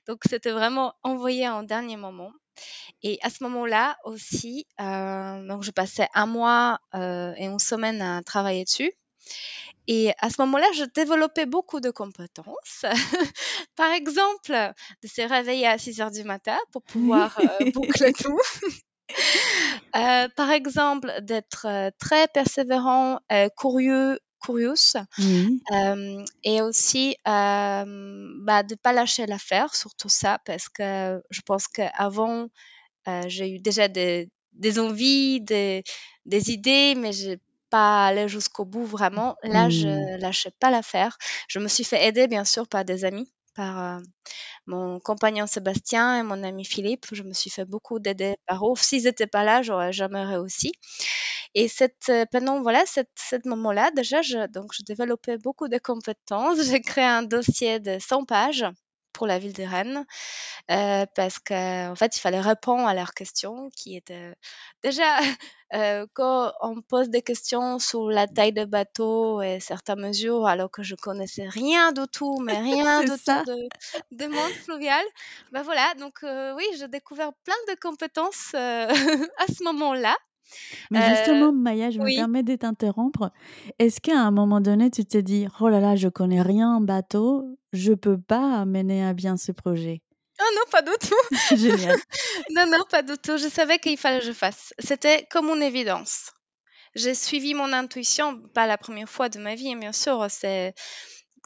Donc, 0.08 0.22
c'était 0.30 0.52
vraiment 0.52 0.94
envoyé 1.04 1.48
en 1.50 1.64
dernier 1.64 1.98
moment. 1.98 2.32
Et 3.04 3.20
à 3.22 3.30
ce 3.30 3.44
moment-là 3.44 3.98
aussi, 4.06 4.68
euh, 4.80 5.48
donc 5.48 5.64
je 5.64 5.72
passais 5.72 6.08
un 6.14 6.26
mois 6.28 6.80
euh, 6.96 7.34
et 7.38 7.46
une 7.46 7.60
semaine 7.60 8.02
à 8.02 8.22
travailler 8.24 8.64
dessus. 8.66 8.92
Et 9.88 10.13
à 10.20 10.30
ce 10.30 10.42
moment-là, 10.42 10.68
je 10.75 10.86
développais 10.86 11.46
beaucoup 11.46 11.80
de 11.80 11.92
compétences. 11.92 12.86
Par 13.75 13.92
exemple, 13.92 14.51
de 14.51 15.08
se 15.08 15.22
réveiller 15.22 15.68
à 15.68 15.77
6 15.77 16.01
heures 16.01 16.12
du 16.12 16.24
matin 16.24 16.58
pour 16.72 16.84
pouvoir 16.84 17.38
euh, 17.62 17.72
boucler 17.72 18.13
tout. 18.13 18.39
Euh, 19.96 20.27
par 20.36 20.50
exemple, 20.50 21.12
d'être 21.22 21.68
euh, 21.68 21.92
très 22.00 22.27
persévérant, 22.30 23.20
euh, 23.32 23.48
curieux, 23.56 24.18
euh, 25.72 26.25
et 26.44 26.62
aussi 26.62 27.15
bah, 27.24 27.84
de 28.63 28.75
pas 28.75 28.92
lâcher 28.92 29.27
l'affaire, 29.27 29.75
surtout 29.75 30.10
ça, 30.10 30.39
parce 30.46 30.68
que 30.68 31.22
je 31.30 31.42
pense 31.42 31.68
qu'avant, 31.68 32.48
j'ai 33.27 33.51
eu 33.51 33.60
déjà 33.60 33.88
des, 33.88 34.30
des 34.53 34.80
envies, 34.80 35.42
des, 35.42 35.84
des 36.25 36.51
idées, 36.51 36.96
mais 36.96 37.13
j'ai 37.13 37.39
pas 37.74 38.06
allé 38.08 38.27
jusqu'au 38.27 38.65
bout 38.65 38.86
vraiment. 38.86 39.36
Là, 39.44 39.68
je 39.70 40.20
lâchais 40.22 40.51
pas 40.60 40.70
l'affaire. 40.70 41.18
Je 41.50 41.58
me 41.60 41.68
suis 41.68 41.84
fait 41.84 42.06
aider, 42.08 42.27
bien 42.27 42.46
sûr, 42.46 42.68
par 42.68 42.86
des 42.86 43.03
amis, 43.03 43.34
par 43.56 43.98
euh, 43.98 44.00
mon 44.68 45.00
compagnon 45.00 45.48
Sébastien 45.48 46.20
et 46.20 46.24
mon 46.24 46.44
ami 46.44 46.65
Philippe. 46.65 47.06
Je 47.13 47.24
me 47.24 47.34
suis 47.34 47.50
fait 47.51 47.65
beaucoup 47.65 48.00
d'aider 48.00 48.36
par 48.48 48.65
eux. 48.68 48.75
S'ils 48.77 49.03
n'étaient 49.06 49.27
pas 49.27 49.44
là, 49.44 49.63
j'aurais 49.63 49.94
jamais 49.94 50.24
réussi. 50.25 50.72
Et 51.56 51.68
cette, 51.68 52.10
euh, 52.10 52.25
pendant 52.32 52.62
voilà, 52.62 52.84
cette, 52.86 53.12
cette 53.15 53.46
moment-là, 53.46 53.92
déjà, 53.96 54.22
je, 54.22 54.48
donc, 54.48 54.72
je 54.77 54.84
développais 54.84 55.38
beaucoup 55.38 55.68
de 55.68 55.77
compétences. 55.80 56.58
J'ai 56.70 56.82
créé 56.82 57.06
un 57.06 57.24
dossier 57.24 57.80
de 57.80 57.98
100 58.00 58.25
pages 58.25 58.65
pour 59.13 59.27
la 59.27 59.39
ville 59.39 59.53
de 59.53 59.63
Rennes 59.63 60.05
euh, 60.72 61.05
parce 61.15 61.39
qu'en 61.39 61.96
fait, 61.96 62.15
il 62.15 62.20
fallait 62.20 62.41
répondre 62.41 62.88
à 62.88 62.93
leurs 62.93 63.13
questions 63.13 63.70
qui 63.75 63.96
étaient 63.96 64.34
déjà 64.82 65.17
euh, 65.74 66.05
quand 66.13 66.53
on 66.62 66.82
pose 66.82 67.10
des 67.10 67.22
questions 67.22 67.79
sur 67.79 68.10
la 68.10 68.27
taille 68.27 68.53
de 68.53 68.65
bateau 68.65 69.41
et 69.41 69.60
certaines 69.60 70.01
mesures, 70.01 70.46
alors 70.48 70.72
que 70.72 70.84
je 70.84 70.96
connaissais 70.96 71.48
rien 71.48 71.91
du 71.91 72.08
tout, 72.12 72.38
mais 72.41 72.58
rien 72.60 73.01
du 73.01 73.08
tout 73.08 73.43
de, 73.46 73.67
de 74.12 74.25
monde 74.27 74.51
fluvial. 74.63 75.03
Ben 75.51 75.63
voilà, 75.63 75.93
donc 75.96 76.24
euh, 76.24 76.53
oui, 76.55 76.65
j'ai 76.77 76.88
découvert 76.88 77.32
plein 77.43 77.55
de 77.74 77.79
compétences 77.79 78.51
euh, 78.55 78.88
à 79.38 79.48
ce 79.48 79.63
moment-là. 79.63 80.15
Mais 80.92 81.02
Euh, 81.02 81.04
justement, 81.04 81.52
Maya, 81.54 81.90
je 81.92 82.00
me 82.00 82.12
permets 82.12 82.44
de 82.44 82.56
t'interrompre. 82.56 83.32
Est-ce 83.80 84.02
qu'à 84.02 84.20
un 84.20 84.32
moment 84.32 84.62
donné, 84.62 84.90
tu 84.92 85.06
t'es 85.06 85.24
dit: 85.24 85.48
«Oh 85.60 85.70
là 85.70 85.80
là, 85.80 85.96
je 85.96 86.10
connais 86.10 86.42
rien 86.42 86.76
en 86.76 86.82
bateau, 86.82 87.58
je 87.74 87.94
peux 87.94 88.20
pas 88.20 88.66
mener 88.66 89.04
à 89.06 89.14
bien 89.14 89.38
ce 89.38 89.52
projet»? 89.52 90.02
ah 90.40 90.44
non, 90.56 90.62
pas 90.72 90.82
du 90.82 90.92
tout. 91.00 91.16
Génial. 91.52 92.02
Non, 92.52 92.66
non, 92.68 92.84
pas 92.90 93.02
du 93.04 93.14
tout. 93.18 93.38
Je 93.38 93.48
savais 93.50 93.80
qu'il 93.80 93.98
fallait 93.98 94.20
que 94.20 94.26
je 94.26 94.32
fasse. 94.34 94.74
C'était 94.80 95.26
comme 95.32 95.48
une 95.50 95.62
évidence. 95.64 96.32
J'ai 96.96 97.16
suivi 97.16 97.54
mon 97.56 97.74
intuition, 97.74 98.42
pas 98.54 98.68
la 98.68 98.78
première 98.78 99.10
fois 99.10 99.30
de 99.30 99.40
ma 99.40 99.56
vie, 99.56 99.74
hein, 99.74 99.78
bien 99.80 99.94
sûr. 99.94 100.28
C'est 100.30 100.74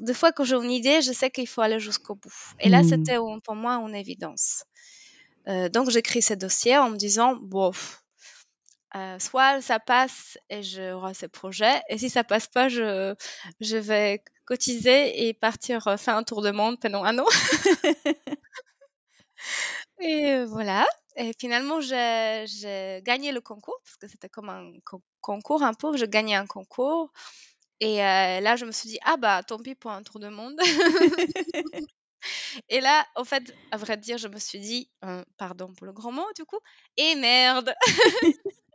des 0.01 0.13
fois 0.13 0.31
que 0.33 0.43
j'ai 0.45 0.55
une 0.55 0.71
idée, 0.71 1.01
je 1.01 1.11
sais 1.13 1.31
qu'il 1.31 1.47
faut 1.47 1.61
aller 1.61 1.79
jusqu'au 1.79 2.15
bout. 2.15 2.33
Et 2.59 2.69
là, 2.69 2.81
Mmh. 2.81 2.83
c'était 2.83 3.17
pour 3.45 3.55
moi 3.55 3.73
une 3.75 3.95
évidence. 3.95 4.65
Euh, 5.47 5.69
donc, 5.69 5.89
j'écris 5.91 6.21
ce 6.21 6.33
dossier 6.35 6.77
en 6.77 6.89
me 6.91 6.97
disant, 6.97 7.35
bon, 7.41 7.71
pff, 7.71 8.01
euh, 8.95 9.19
soit 9.19 9.61
ça 9.61 9.79
passe 9.79 10.37
et 10.49 10.63
j'aurai 10.63 11.13
ce 11.13 11.25
projet, 11.25 11.81
et 11.89 11.97
si 11.97 12.09
ça 12.09 12.23
passe 12.23 12.47
pas, 12.47 12.69
je, 12.69 13.15
je 13.59 13.77
vais 13.77 14.23
cotiser 14.45 15.27
et 15.27 15.33
partir 15.33 15.87
euh, 15.87 15.97
faire 15.97 16.15
un 16.15 16.23
tour 16.23 16.41
de 16.41 16.51
monde 16.51 16.79
pendant 16.79 17.03
un 17.03 17.17
an. 17.19 17.25
Et 20.01 20.25
euh, 20.31 20.45
voilà. 20.45 20.85
Et 21.15 21.31
finalement, 21.39 21.81
j'ai 21.81 22.45
gagné 23.03 23.31
le 23.31 23.41
concours, 23.41 23.79
parce 23.83 23.97
que 23.97 24.07
c'était 24.07 24.29
comme 24.29 24.49
un 24.49 24.71
co- 24.85 25.01
concours 25.21 25.63
un 25.63 25.73
peu. 25.73 25.97
J'ai 25.97 26.07
gagné 26.07 26.35
un 26.35 26.45
concours. 26.45 27.11
Et 27.81 27.97
là, 27.97 28.55
je 28.57 28.65
me 28.65 28.71
suis 28.71 28.89
dit, 28.89 28.99
ah 29.03 29.17
bah, 29.17 29.43
tant 29.43 29.59
pis 29.59 29.75
pour 29.75 29.91
un 29.91 30.03
tour 30.03 30.19
de 30.19 30.29
monde. 30.29 30.59
Et 32.69 32.81
là, 32.81 33.05
en 33.15 33.23
fait, 33.25 33.55
à 33.71 33.77
vrai 33.77 33.97
dire, 33.97 34.17
je 34.17 34.27
me 34.27 34.39
suis 34.39 34.59
dit, 34.59 34.89
pardon 35.37 35.73
pour 35.73 35.85
le 35.85 35.93
grand 35.93 36.11
mot, 36.11 36.25
du 36.35 36.45
coup, 36.45 36.59
et 36.97 37.15
merde. 37.15 37.73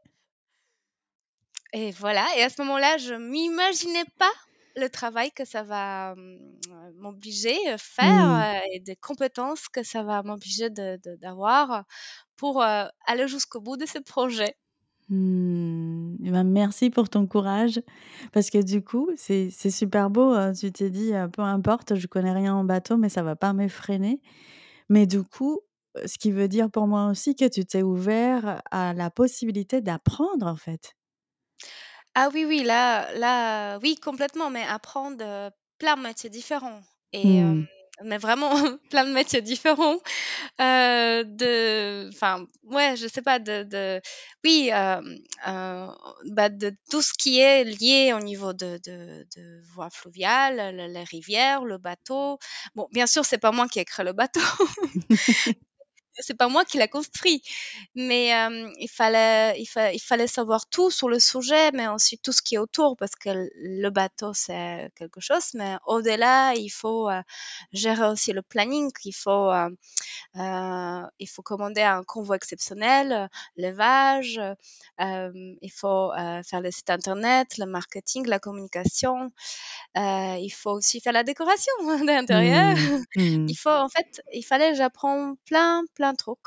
Et 1.73 1.91
voilà. 1.93 2.27
Et 2.37 2.43
à 2.43 2.49
ce 2.51 2.61
moment-là, 2.63 2.99
je 2.99 3.15
m'imaginais 3.15 4.05
pas 4.19 4.33
le 4.77 4.89
travail 4.89 5.33
que 5.33 5.45
ça 5.45 5.63
va 5.63 6.13
euh, 6.13 6.39
m'obliger 6.97 7.57
à 7.69 7.77
Mmh. 8.01 8.53
faire 8.57 8.57
euh, 8.63 8.67
et 8.73 8.81
des 8.81 8.97
compétences 8.97 9.69
que 9.69 9.83
ça 9.83 10.03
va 10.03 10.23
m'obliger 10.23 10.71
d'avoir 10.71 11.85
pour 12.37 12.63
euh, 12.63 12.87
aller 13.07 13.29
jusqu'au 13.29 13.61
bout 13.61 13.77
de 13.77 13.87
ce 13.87 13.99
projet. 13.99 14.57
Mmh. 15.09 16.17
Et 16.25 16.31
ben, 16.31 16.45
merci 16.45 16.91
pour 16.91 17.09
ton 17.09 17.27
courage 17.27 17.81
parce 18.33 18.51
que 18.51 18.63
du 18.63 18.83
coup, 18.83 19.11
c'est 19.17 19.51
super 19.51 20.11
beau, 20.11 20.33
heu, 20.35 20.53
tu 20.55 20.73
t'es 20.73 20.91
dit, 20.91 21.13
«Peu 21.33 21.43
importe, 21.43 21.97
je 21.97 22.07
connais 22.07 22.33
rien 22.33 22.55
en 22.55 22.65
bateau, 22.65 22.97
mais 22.97 23.09
ça 23.09 23.23
va 23.23 23.37
pas 23.37 23.53
m'effréner». 23.53 24.21
Mais 24.91 25.07
du 25.07 25.23
coup, 25.25 25.61
ce 26.07 26.19
qui 26.19 26.33
veut 26.33 26.49
dire 26.49 26.71
pour 26.71 26.87
moi 26.89 27.09
aussi 27.09 27.37
que 27.37 27.49
tu 27.49 27.65
t'es 27.67 27.83
ouvert 27.83 28.63
à 28.71 28.95
la 28.95 29.11
possibilité 29.11 29.81
d'apprendre, 29.83 30.47
en 30.47 30.57
fait. 30.57 30.95
Ah 32.15 32.29
oui, 32.35 32.45
oui, 32.45 32.63
là 32.63 33.13
là, 33.15 33.79
oui, 33.83 33.97
complètement, 33.97 34.51
mais 34.51 34.65
apprendre, 34.65 35.25
heu, 35.25 35.51
plein 35.79 35.97
de 35.97 36.03
métiers 36.03 36.31
différents 36.31 36.83
et 37.13 37.37
hem, 37.37 37.57
Mmh. 37.61 37.67
mais 38.05 38.19
vraiment 38.19 38.51
plein 38.91 39.05
de 39.07 39.13
métiers 39.13 39.43
différents, 39.43 39.97
heu, 40.61 41.25
de 41.25 42.09
enfin, 42.13 42.47
ouais, 42.65 42.97
je 42.97 43.07
sais 43.09 43.23
pas, 43.23 43.39
de 43.39 43.63
de 43.65 44.01
oui, 44.45 44.69
hem, 44.73 45.17
heu, 45.49 45.89
bah, 46.33 46.49
de 46.51 46.73
tout 46.91 47.03
ce 47.03 47.13
qui 47.15 47.41
est 47.41 47.65
lié 47.65 48.13
au 48.15 48.21
niveau 48.21 48.53
de 48.53 48.79
de 48.87 49.27
de 49.37 49.63
voies 49.75 49.91
fluviales, 49.91 50.77
le 50.77 50.87
les 50.89 51.05
rivières, 51.05 51.65
le 51.65 51.79
bateau. 51.79 52.39
Bon, 52.75 52.89
bien 52.93 53.07
sûr, 53.07 53.25
c'est 53.25 53.39
pas 53.39 53.53
moi 53.53 53.69
qui 53.69 53.81
ai 53.81 53.85
créé 53.87 54.05
le 54.07 54.13
bateau. 54.13 54.41
C'est 56.19 56.37
pas 56.37 56.49
moi 56.49 56.65
qui 56.65 56.79
l'a 56.79 56.89
construit, 56.89 57.43
mais 57.95 58.27
hem, 58.29 58.71
il 58.79 58.89
fallait 58.89 59.59
il 59.61 59.67
fa 59.67 59.93
il 59.93 60.01
fallait 60.01 60.27
savoir 60.27 60.67
tout 60.69 60.91
sur 60.91 61.09
le 61.09 61.19
sujet, 61.19 61.71
mais 61.73 61.89
aussi 61.89 62.19
tout 62.19 62.33
ce 62.33 62.43
qui 62.43 62.57
est 62.57 62.59
autour 62.59 62.97
parce 62.97 63.15
que 63.17 63.31
le 63.55 63.89
bateau, 63.91 64.33
c'est 64.35 64.91
quelque 64.97 65.21
chose, 65.21 65.51
mais 65.55 65.77
au-delà, 65.87 66.55
il 66.55 66.69
faut, 66.71 67.11
heu, 67.11 67.23
gérer 67.73 68.07
aussi 68.09 68.33
le 68.33 68.43
planning. 68.43 68.91
Il 69.05 69.13
faut, 69.15 69.51
heu, 69.53 69.77
il 71.19 71.29
faut 71.29 71.43
commander 71.43 71.83
un 71.83 72.03
convoi 72.05 72.37
exceptionnel, 72.37 73.29
l'élevage, 73.57 74.41
il 74.99 75.73
faut, 75.75 76.13
faire 76.49 76.61
le 76.61 76.71
site 76.71 76.91
internet, 76.91 77.59
le 77.59 77.67
marketing, 77.67 78.27
la 78.27 78.39
communication, 78.39 79.31
il 79.97 80.51
faut 80.51 80.73
aussi 80.73 81.01
faire 81.01 81.13
la 81.13 81.25
décoration 81.25 81.73
de 82.01 82.07
l'intérieur. 82.07 82.75
Mmh. 82.77 83.21
Mmh. 83.23 83.47
Il 83.49 83.57
faut 83.57 83.71
en 83.71 83.89
fait, 83.89 84.21
il 84.33 84.43
fallait 84.43 84.75
j'apprends 84.75 85.35
plein, 85.47 85.83
plein 85.95 86.02
de 86.11 86.17
trucs. 86.17 86.39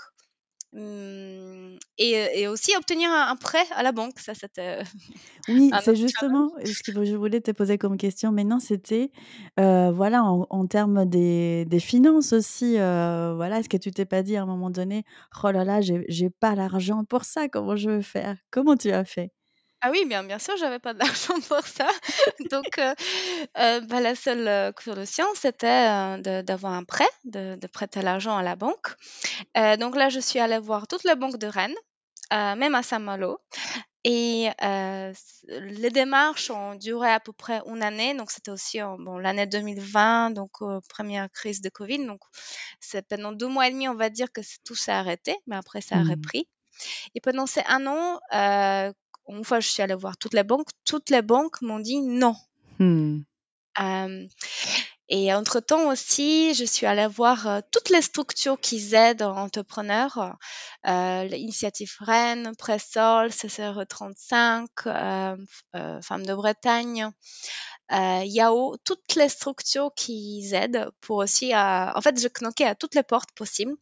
Mmh 0.74 1.78
et 1.98 2.42
et 2.42 2.48
aussi 2.50 2.76
obtenir 2.78 3.10
un 3.12 3.30
un 3.30 3.36
prêt 3.38 3.66
à 3.72 3.84
la 3.84 3.92
banque, 3.94 4.20
ça 4.20 4.34
c'était 4.36 4.82
Oui, 5.48 5.74
un 5.74 5.82
c'est 5.82 5.96
justement 5.96 6.50
ce 6.66 6.82
que 6.84 7.04
je 7.06 7.16
voulais 7.16 7.40
te 7.40 7.52
poser 7.52 7.78
comme 7.78 7.98
question 7.98 8.32
maintenant, 8.32 8.60
c'était, 8.60 9.12
heu, 9.60 9.92
voilà, 9.92 10.24
en 10.24 10.48
en 10.50 10.66
termes 10.66 11.06
des 11.06 11.66
des 11.66 11.80
finances 11.80 12.34
aussi, 12.34 12.78
heu, 12.80 13.34
voilà, 13.36 13.60
est-ce 13.60 13.70
que 13.70 13.78
tu 13.78 13.92
t'es 13.92 14.06
pas 14.06 14.24
dit 14.24 14.36
à 14.38 14.42
un 14.44 14.46
moment 14.48 14.72
donné: 14.72 15.04
«Oh 15.44 15.52
là 15.52 15.64
là, 15.64 15.82
j'ai 15.82 16.04
j'ai 16.10 16.30
pas 16.32 16.56
l'argent 16.56 17.04
pour 17.06 17.26
ça, 17.26 17.48
comment 17.48 17.76
je 17.76 17.92
vais 17.92 18.02
faire?» 18.02 18.38
comment 18.52 18.76
tu 18.78 18.92
as 18.92 19.06
fait? 19.06 19.32
Ah 19.88 19.92
oui, 19.92 20.04
bien 20.08 20.24
bien 20.24 20.40
sûr, 20.40 20.58
j'avais 20.58 20.80
pas 20.80 20.94
d'argent 20.96 21.40
pour 21.48 21.62
ça, 21.68 21.88
donc 22.50 22.80
heu 22.80 22.94
heu, 23.58 23.82
bah, 23.82 24.02
la 24.02 24.16
seule, 24.16 24.48
heu, 24.48 24.74
solution, 24.80 25.26
c'était, 25.36 26.18
de 26.24 26.42
d'avoir 26.42 26.74
un 26.74 26.84
prêt, 26.84 27.08
de 27.26 27.56
de 27.56 27.68
prêter 27.68 28.02
l'argent 28.02 28.36
à 28.36 28.42
la 28.44 28.56
banque. 28.56 28.88
Donc 29.56 29.96
là, 29.96 30.10
je 30.10 30.20
suis 30.20 30.40
allée 30.40 30.60
voir 30.60 30.88
toutes 30.88 31.04
les 31.06 31.16
banques 31.16 31.38
de 31.38 31.48
Rennes, 31.48 31.76
même 32.32 32.76
à 32.76 32.84
Saint-Malo. 32.84 33.40
Et 34.06 34.50
les 35.50 35.90
démarches 35.92 36.52
ont 36.52 36.76
duré 36.76 37.10
à 37.12 37.20
peu 37.20 37.34
près 37.34 37.62
une 37.68 37.84
année, 37.84 38.16
donc 38.16 38.32
c'était 38.32 38.52
aussi 38.52 38.82
en 38.82 38.98
bon, 39.00 39.18
l'année 39.20 39.48
2020, 39.48 40.32
donc 40.32 40.52
1 40.62 41.30
crise 41.30 41.62
de 41.62 41.70
covid, 41.70 42.06
donc 42.08 42.22
c'est 42.82 43.08
pendant 43.08 43.34
2 43.34 43.48
mois 43.48 43.68
et 43.68 43.72
demi, 43.72 43.88
on 43.90 43.96
va 43.96 44.10
dire 44.10 44.32
que 44.34 44.42
c 44.44 44.58
tout 44.66 44.76
s'est 44.76 44.92
arrêté, 44.94 45.36
mais 45.48 45.56
après 45.58 45.82
ça 45.82 46.00
a 46.00 46.04
Mmh. 46.04 46.06
repris. 46.06 46.48
Et 47.16 47.22
pendant 47.22 47.46
ces 47.48 47.62
1 47.68 47.88
an, 47.88 48.20
une 49.30 49.44
fois 49.44 49.60
je 49.60 49.70
suis 49.70 49.82
allée 49.84 49.96
voir 49.96 50.18
toutes 50.18 50.34
les 50.34 50.44
banques, 50.44 50.70
toutes 50.86 51.10
les 51.10 51.22
banques 51.22 51.62
m'ont 51.62 51.80
dit: 51.80 52.00
«Non». 52.02 52.36
Mmh. 52.80 53.20
Hem 53.78 54.28
Et 55.08 55.32
entre-temps 55.34 55.90
aussi, 55.92 56.56
je 56.56 56.66
suis 56.66 56.88
allée 56.88 57.06
voir 57.08 57.48
euh, 57.48 57.60
toutes 57.72 57.90
les 57.90 58.02
structures 58.02 58.60
qui 58.60 58.96
aident 58.96 59.22
entrepreneurs, 59.22 60.36
euh, 60.88 61.24
l'initiative 61.26 61.94
Rennes, 62.00 62.54
Pressol, 62.58 63.30
CCR35, 63.30 64.68
euh, 64.88 65.38
euh, 65.76 66.02
Femmes 66.02 66.26
de 66.26 66.34
Bretagne, 66.34 67.12
euh, 67.92 68.22
Yao, 68.26 68.78
toutes 68.84 69.16
les 69.16 69.30
structures 69.30 69.92
qui 69.96 70.44
aident 70.54 70.90
pour 71.02 71.18
aussi, 71.18 71.56
en 71.56 72.02
fait, 72.02 72.20
je 72.20 72.28
knoquais 72.42 72.66
à 72.66 72.76
toutes 72.76 72.96
les 72.96 73.04
portes 73.04 73.32
possibles. 73.36 73.76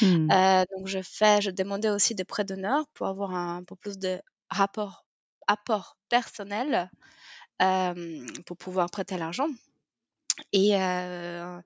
Hmm. 0.00 0.30
Euh, 0.30 0.64
donc, 0.76 0.86
je 0.86 1.00
fais, 1.02 1.40
je 1.42 1.50
demandais 1.50 1.90
aussi 1.90 2.14
des 2.14 2.24
prêts 2.24 2.44
d'honneur 2.44 2.86
pour 2.94 3.06
avoir 3.06 3.34
un 3.34 3.64
peu 3.64 3.76
plus 3.76 3.98
de 3.98 4.20
rapport, 4.50 5.06
apport 5.46 5.96
personnel 6.08 6.90
euh, 7.62 8.26
pour 8.46 8.56
pouvoir 8.56 8.90
prêter 8.90 9.16
l'argent. 9.18 9.48
Et, 10.52 10.76
euh, 10.76 11.60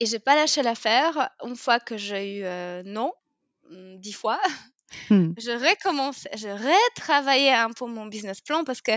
et 0.00 0.06
j'ai 0.06 0.18
pas 0.18 0.34
lâché 0.34 0.62
l'affaire. 0.62 1.30
Une 1.44 1.56
fois 1.56 1.80
que 1.80 1.96
j'ai 1.96 2.38
eu 2.38 2.44
euh, 2.44 2.82
non, 2.84 3.12
mm, 3.70 3.98
dix 3.98 4.12
fois, 4.12 4.40
Hmm. 5.10 5.32
je 5.36 5.50
recommence, 5.50 6.28
je 6.36 6.48
retravaillais 6.48 7.52
un 7.52 7.70
peu 7.72 7.86
mon 7.86 8.06
business 8.06 8.40
plan 8.40 8.62
parce 8.64 8.80
que 8.80 8.92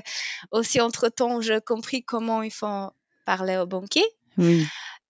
aussi 0.52 0.80
entre 0.80 1.10
temps, 1.10 1.42
j'ai 1.42 1.62
compris 1.62 2.04
comment 2.04 2.44
il 2.44 2.52
faut 2.52 2.92
parler 3.26 3.58
au 3.58 3.66
banquier. 3.66 4.06
Oui. 4.38 4.68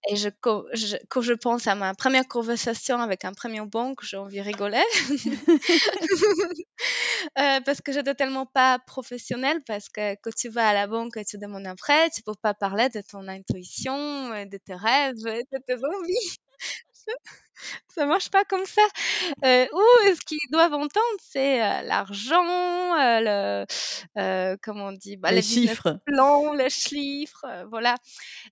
Et 0.07 0.15
je, 0.15 0.29
je- 0.73 0.95
quand 1.09 1.21
je 1.21 1.33
pense 1.33 1.67
à 1.67 1.75
ma 1.75 1.93
première 1.93 2.27
conversation 2.27 2.99
avec 2.99 3.25
un 3.25 3.33
premier 3.33 3.61
banque, 3.61 4.03
j'ai 4.03 4.17
envie 4.17 4.37
de 4.37 4.43
rigoler. 4.43 4.83
Euh, 7.37 7.61
parce 7.65 7.81
que 7.81 7.91
j'étais 7.91 8.15
tellement 8.15 8.45
pas 8.45 8.79
professionnelle, 8.79 9.61
parce 9.67 9.89
que 9.89 10.15
quand 10.21 10.33
tu 10.35 10.49
vas 10.49 10.69
à 10.69 10.73
la 10.73 10.87
banque 10.87 11.17
et 11.17 11.25
tu 11.25 11.37
demandes 11.37 11.67
un 11.67 11.75
prêt, 11.75 12.09
tu 12.11 12.21
peux 12.23 12.33
pas 12.41 12.53
parler 12.53 12.89
de 12.89 13.01
ton 13.01 13.27
intuition, 13.27 13.95
euh, 14.33 14.45
de 14.45 14.57
tes 14.57 14.75
rêves, 14.75 15.15
de 15.17 15.57
tes 15.67 15.75
envies. 15.75 16.39
Ça 17.87 18.05
marche 18.05 18.29
pas 18.29 18.45
comme 18.45 18.65
ça. 18.65 18.81
Euh, 19.43 19.65
ou 19.73 20.15
ce 20.15 20.21
qu'ils 20.25 20.37
doivent 20.51 20.73
entendre, 20.73 21.17
c'est 21.21 21.61
euh, 21.61 21.81
l'argent, 21.81 22.45
euh, 22.95 23.19
le, 23.21 23.65
euh, 24.17 24.57
comment 24.61 24.85
on 24.87 24.91
dit, 24.93 25.17
bah, 25.17 25.31
Les 25.31 25.37
les 25.37 25.41
chiffres. 25.41 25.99
plans, 26.05 26.53
les 26.53 26.69
chiffres, 26.69 27.45
voilà. 27.69 27.95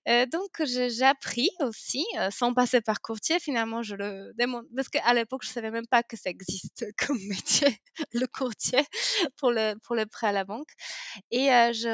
Donc 0.06 0.62
j'ai 0.64 1.02
appris 1.04 1.50
aussi, 1.60 2.04
sans 2.30 2.52
passer 2.54 2.80
par 2.80 3.00
courtier, 3.00 3.38
finalement 3.40 3.82
je 3.82 3.94
le 3.94 4.32
demande, 4.38 4.64
parce 4.74 4.88
qu'à 4.88 5.14
l'époque 5.14 5.42
je 5.44 5.50
savais 5.50 5.70
même 5.70 5.86
pas 5.86 6.02
que 6.02 6.16
ça 6.16 6.30
existe 6.30 6.84
comme 7.06 7.18
métier, 7.28 7.78
le 8.12 8.26
courtier, 8.26 8.84
pour 9.36 9.50
le, 9.52 9.74
pour 9.82 9.94
le 9.94 10.06
prêt 10.06 10.28
à 10.28 10.32
la 10.32 10.44
banque. 10.44 10.68
Et 11.30 11.46
je 11.48 11.88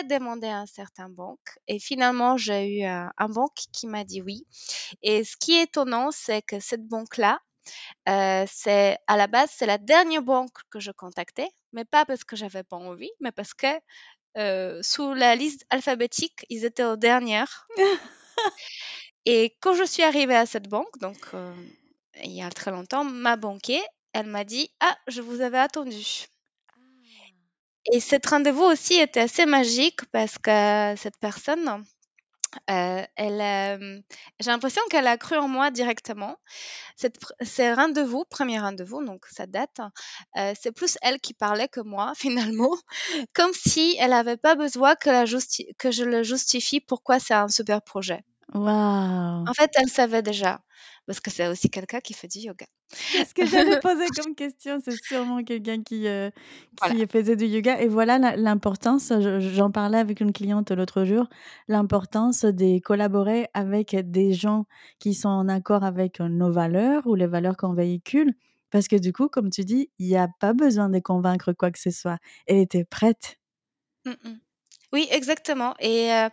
redemandais 0.00 0.48
à 0.48 0.58
un 0.58 0.66
certain 0.66 1.08
banque, 1.08 1.58
et 1.68 1.78
finalement 1.78 2.36
j'ai 2.36 2.80
eu 2.80 2.84
un 2.84 3.28
banque 3.28 3.56
qui 3.72 3.86
m'a 3.86 4.04
dit 4.04 4.22
oui. 4.22 4.46
Et 5.02 5.24
ce 5.24 5.36
qui 5.36 5.54
est 5.54 5.64
étonnant, 5.64 6.10
c'est 6.10 6.42
que 6.42 6.55
cette 6.60 6.86
banque-là, 6.86 7.40
euh, 8.08 8.44
c'est 8.48 8.98
à 9.06 9.16
la 9.16 9.26
base, 9.26 9.50
c'est 9.52 9.66
la 9.66 9.78
dernière 9.78 10.22
banque 10.22 10.58
que 10.70 10.80
je 10.80 10.90
contactais, 10.92 11.48
mais 11.72 11.84
pas 11.84 12.04
parce 12.04 12.24
que 12.24 12.36
j'avais 12.36 12.62
pas 12.62 12.76
envie, 12.76 13.10
mais 13.20 13.32
parce 13.32 13.54
que 13.54 13.66
euh, 14.38 14.80
sous 14.82 15.14
la 15.14 15.34
liste 15.34 15.64
alphabétique, 15.70 16.46
ils 16.50 16.64
étaient 16.64 16.84
aux 16.84 16.96
dernières. 16.96 17.66
Et 19.26 19.56
quand 19.60 19.74
je 19.74 19.84
suis 19.84 20.02
arrivée 20.02 20.36
à 20.36 20.46
cette 20.46 20.68
banque, 20.68 20.98
donc 21.00 21.18
euh, 21.34 21.54
il 22.22 22.32
y 22.32 22.42
a 22.42 22.50
très 22.50 22.70
longtemps, 22.70 23.02
ma 23.02 23.36
banquier, 23.36 23.82
elle 24.12 24.26
m'a 24.26 24.44
dit 24.44 24.70
Ah, 24.80 24.96
je 25.08 25.20
vous 25.20 25.40
avais 25.40 25.58
attendu. 25.58 26.26
Et 27.92 28.00
cet 28.00 28.26
rendez-vous 28.26 28.64
aussi 28.64 28.94
était 28.94 29.20
assez 29.20 29.46
magique 29.46 30.04
parce 30.12 30.38
que 30.38 30.94
cette 30.96 31.16
personne, 31.18 31.84
euh, 32.70 33.02
elle, 33.16 33.40
euh, 33.40 34.00
j'ai 34.40 34.50
l'impression 34.50 34.82
qu'elle 34.90 35.06
a 35.06 35.16
cru 35.18 35.36
en 35.36 35.48
moi 35.48 35.70
directement. 35.70 36.36
Cette, 36.96 37.16
ces 37.42 37.72
rendez-vous, 37.72 38.24
premier 38.24 38.58
rendez-vous, 38.58 39.04
donc 39.04 39.26
ça 39.26 39.46
date, 39.46 39.80
euh, 40.36 40.52
c'est 40.60 40.72
plus 40.72 40.98
elle 41.02 41.20
qui 41.20 41.34
parlait 41.34 41.68
que 41.68 41.80
moi 41.80 42.12
finalement, 42.16 42.76
comme 43.34 43.52
si 43.52 43.96
elle 44.00 44.10
n'avait 44.10 44.36
pas 44.36 44.54
besoin 44.54 44.94
que, 44.96 45.10
la 45.10 45.24
que 45.78 45.90
je 45.90 46.04
le 46.04 46.22
justifie 46.22 46.80
pourquoi 46.80 47.18
c'est 47.18 47.34
un 47.34 47.48
super 47.48 47.82
projet. 47.82 48.24
Waouh. 48.54 49.48
En 49.48 49.54
fait, 49.54 49.70
elle 49.76 49.88
savait 49.88 50.22
déjà, 50.22 50.60
parce 51.06 51.20
que 51.20 51.30
c'est 51.30 51.46
aussi 51.48 51.70
quelqu'un 51.70 52.00
qui 52.00 52.14
fait 52.14 52.28
du 52.28 52.40
yoga. 52.40 52.66
C'est 53.10 53.24
ce 53.24 53.34
que 53.34 53.46
j'allais 53.46 53.76
poser 53.80 54.10
comme 54.12 54.34
question. 54.34 54.78
C'est 54.84 54.96
sûrement 54.96 55.42
quelqu'un 55.44 55.82
qui, 55.82 56.06
euh, 56.08 56.30
Voilà. 56.80 56.94
qui 56.94 57.06
faisait 57.08 57.36
du 57.36 57.46
yoga. 57.46 57.80
Et 57.80 57.88
voilà 57.88 58.18
l'importance, 58.36 59.12
je- 59.20 59.40
j'en 59.40 59.70
parlais 59.70 59.98
avec 59.98 60.20
une 60.20 60.32
cliente 60.32 60.70
l'autre 60.72 61.04
jour, 61.04 61.28
l'importance 61.68 62.44
de 62.44 62.78
collaborer 62.80 63.48
avec 63.54 63.96
des 64.10 64.32
gens 64.34 64.66
qui 65.00 65.14
sont 65.14 65.28
en 65.28 65.48
accord 65.48 65.84
avec 65.84 66.20
nos 66.20 66.50
valeurs 66.52 67.06
ou 67.06 67.14
les 67.14 67.26
valeurs 67.26 67.56
qu'on 67.56 67.74
véhicule. 67.74 68.34
Parce 68.70 68.88
que 68.88 68.96
du 68.96 69.12
coup, 69.12 69.28
comme 69.28 69.50
tu 69.50 69.64
dis, 69.64 69.90
il 69.98 70.06
n'y 70.08 70.16
a 70.16 70.28
pas 70.40 70.52
besoin 70.54 70.88
de 70.90 70.98
convaincre 71.00 71.52
quoi 71.52 71.70
que 71.70 71.78
ce 71.78 71.90
soit. 71.90 72.18
Elle 72.46 72.58
était 72.58 72.84
prête. 72.84 73.38
Mm, 74.04 74.16
mm. 74.24 74.40
Oui, 74.96 75.08
exactement. 75.10 75.74
Et 75.80 76.10
euh, 76.12 76.28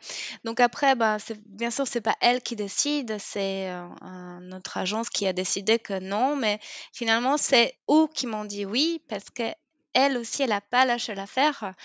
donc 0.46 0.60
après, 0.62 0.96
ben, 0.96 1.20
c'est, 1.20 1.38
bien 1.46 1.70
sûr, 1.70 1.86
c'est 1.88 2.02
pas 2.02 2.16
elle 2.22 2.42
qui 2.42 2.56
décide, 2.56 3.18
c'est 3.20 3.70
euh, 3.70 3.88
un- 4.02 4.40
notre 4.42 4.78
agence 4.78 5.10
qui 5.10 5.28
a 5.28 5.34
décidé 5.34 5.80
que 5.80 6.00
non, 6.00 6.36
mais 6.38 6.60
finalement, 6.94 7.38
c'est 7.38 7.78
eux 7.92 8.08
qui 8.14 8.26
m'ont 8.28 8.46
dit 8.46 8.66
oui, 8.66 9.04
parce 9.10 9.30
que 9.30 9.44
elle 9.94 10.18
aussi, 10.18 10.44
elle 10.44 10.50
n'a 10.50 10.62
pas 10.62 10.86
lâché 10.86 11.14
l'affaire. 11.14 11.76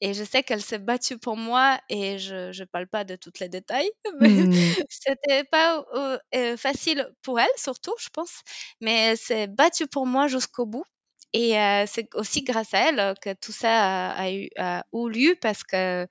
Et 0.00 0.14
je 0.14 0.22
sais 0.24 0.42
qu'elle 0.44 0.62
s'est 0.62 0.78
battue 0.78 1.18
pour 1.18 1.36
moi, 1.36 1.80
et 1.88 2.18
je 2.18 2.56
ne 2.58 2.64
parle 2.66 2.86
pas 2.88 3.04
de 3.04 3.16
tous 3.16 3.32
les 3.40 3.48
détails, 3.48 3.90
mais 4.20 4.48
Hmm. 4.48 4.72
c'était 4.88 5.44
pas 5.44 5.84
euh, 5.94 6.56
facile 6.56 7.10
pour 7.22 7.40
elle, 7.40 7.48
surtout, 7.56 7.94
je 7.98 8.08
pense, 8.10 8.42
mais 8.80 8.92
elle 9.12 9.18
s'est 9.18 9.48
battue 9.48 9.88
pour 9.88 10.06
moi 10.06 10.28
jusqu'au 10.28 10.66
bout. 10.66 10.84
Et 11.34 11.58
euh, 11.58 11.84
c'est 11.86 12.08
aussi 12.14 12.42
grâce 12.42 12.72
à 12.74 12.88
elle 12.88 13.14
que 13.20 13.34
tout 13.34 13.52
ça 13.52 14.10
a, 14.10 14.22
a 14.22 14.30
eu, 14.32 14.48
a 14.56 14.84
eu 14.92 15.10
lieu 15.10 15.36
parce 15.40 15.62
que 15.62 16.06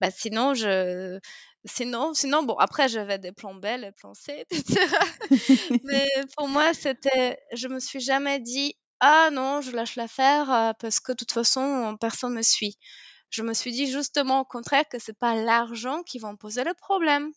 bah, 0.00 0.10
sinon, 0.10 0.54
je, 0.54 1.18
sinon, 1.64 2.14
sinon, 2.14 2.42
bon, 2.42 2.54
après, 2.56 2.88
j'avais 2.88 3.18
des 3.18 3.32
plans 3.32 3.54
B, 3.54 3.66
les 3.78 3.92
plans 3.92 4.14
C, 4.14 4.44
etc. 4.50 4.86
Mais 5.84 6.08
pour 6.36 6.48
moi, 6.48 6.74
c'était, 6.74 7.38
je 7.52 7.68
me 7.68 7.80
suis 7.80 8.00
jamais 8.00 8.40
dit, 8.40 8.74
ah 9.00 9.30
non, 9.32 9.60
je 9.60 9.72
lâche 9.72 9.96
l'affaire 9.96 10.74
parce 10.80 11.00
que 11.00 11.12
de 11.12 11.16
toute 11.18 11.32
façon, 11.32 11.96
personne 12.00 12.34
me 12.34 12.42
suit. 12.42 12.78
Je 13.30 13.42
me 13.42 13.54
suis 13.54 13.72
dit 13.72 13.90
justement 13.90 14.40
au 14.40 14.44
contraire 14.44 14.88
que 14.88 14.98
c'est 14.98 15.18
pas 15.18 15.34
l'argent 15.34 16.02
qui 16.02 16.18
va 16.18 16.32
me 16.32 16.36
poser 16.36 16.64
le 16.64 16.74
problème. 16.74 17.32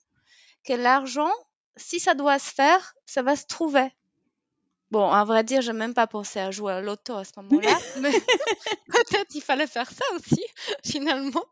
Que 0.66 0.74
l'argent, 0.74 1.32
si 1.78 2.00
ça 2.00 2.16
doit 2.16 2.40
se 2.40 2.54
faire, 2.54 2.96
ça 3.06 3.24
va 3.24 3.36
se 3.36 3.46
trouver. 3.48 3.90
Bon, 4.96 5.10
à 5.12 5.26
vrai 5.26 5.44
dire, 5.44 5.62
j'ai 5.62 5.74
même 5.74 5.94
pas 5.94 6.08
pensé 6.08 6.40
à 6.40 6.52
jouer 6.52 6.72
à 6.72 6.80
l'auto 6.80 7.16
à 7.16 7.26
ce 7.26 7.32
moment-là, 7.36 7.78
mais 8.00 8.12
peut-être 8.12 9.36
il 9.36 9.42
fallait 9.42 9.68
faire 9.68 9.92
ça 9.92 10.06
aussi, 10.16 10.42
finalement. 10.86 11.44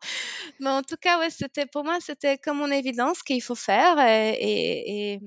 Mais 0.62 0.70
en 0.70 0.82
tout 0.82 0.96
cas, 0.96 1.20
ouais, 1.20 1.30
c'était 1.30 1.66
pour 1.66 1.84
moi, 1.84 1.98
c'était 2.00 2.38
comme 2.38 2.62
une 2.62 2.72
évidence 2.72 3.22
qu'il 3.22 3.42
faut 3.42 3.54
faire 3.56 4.00
et, 4.00 4.30
et- 4.40 5.12
et, 5.16 5.20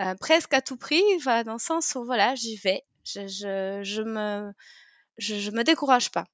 euh, 0.00 0.14
presque 0.20 0.54
à 0.54 0.60
tout 0.60 0.76
prix, 0.76 1.02
enfin, 1.16 1.42
dans 1.42 1.54
le 1.54 1.58
sens 1.58 1.92
où 1.96 2.04
voilà, 2.04 2.36
j'y 2.36 2.54
vais. 2.56 2.84
Je, 3.04 3.26
je, 3.26 3.80
je 3.82 4.02
me, 4.02 4.52
je, 5.18 5.34
je 5.34 5.50
me 5.50 5.64
décourage 5.64 6.12
pas. 6.12 6.26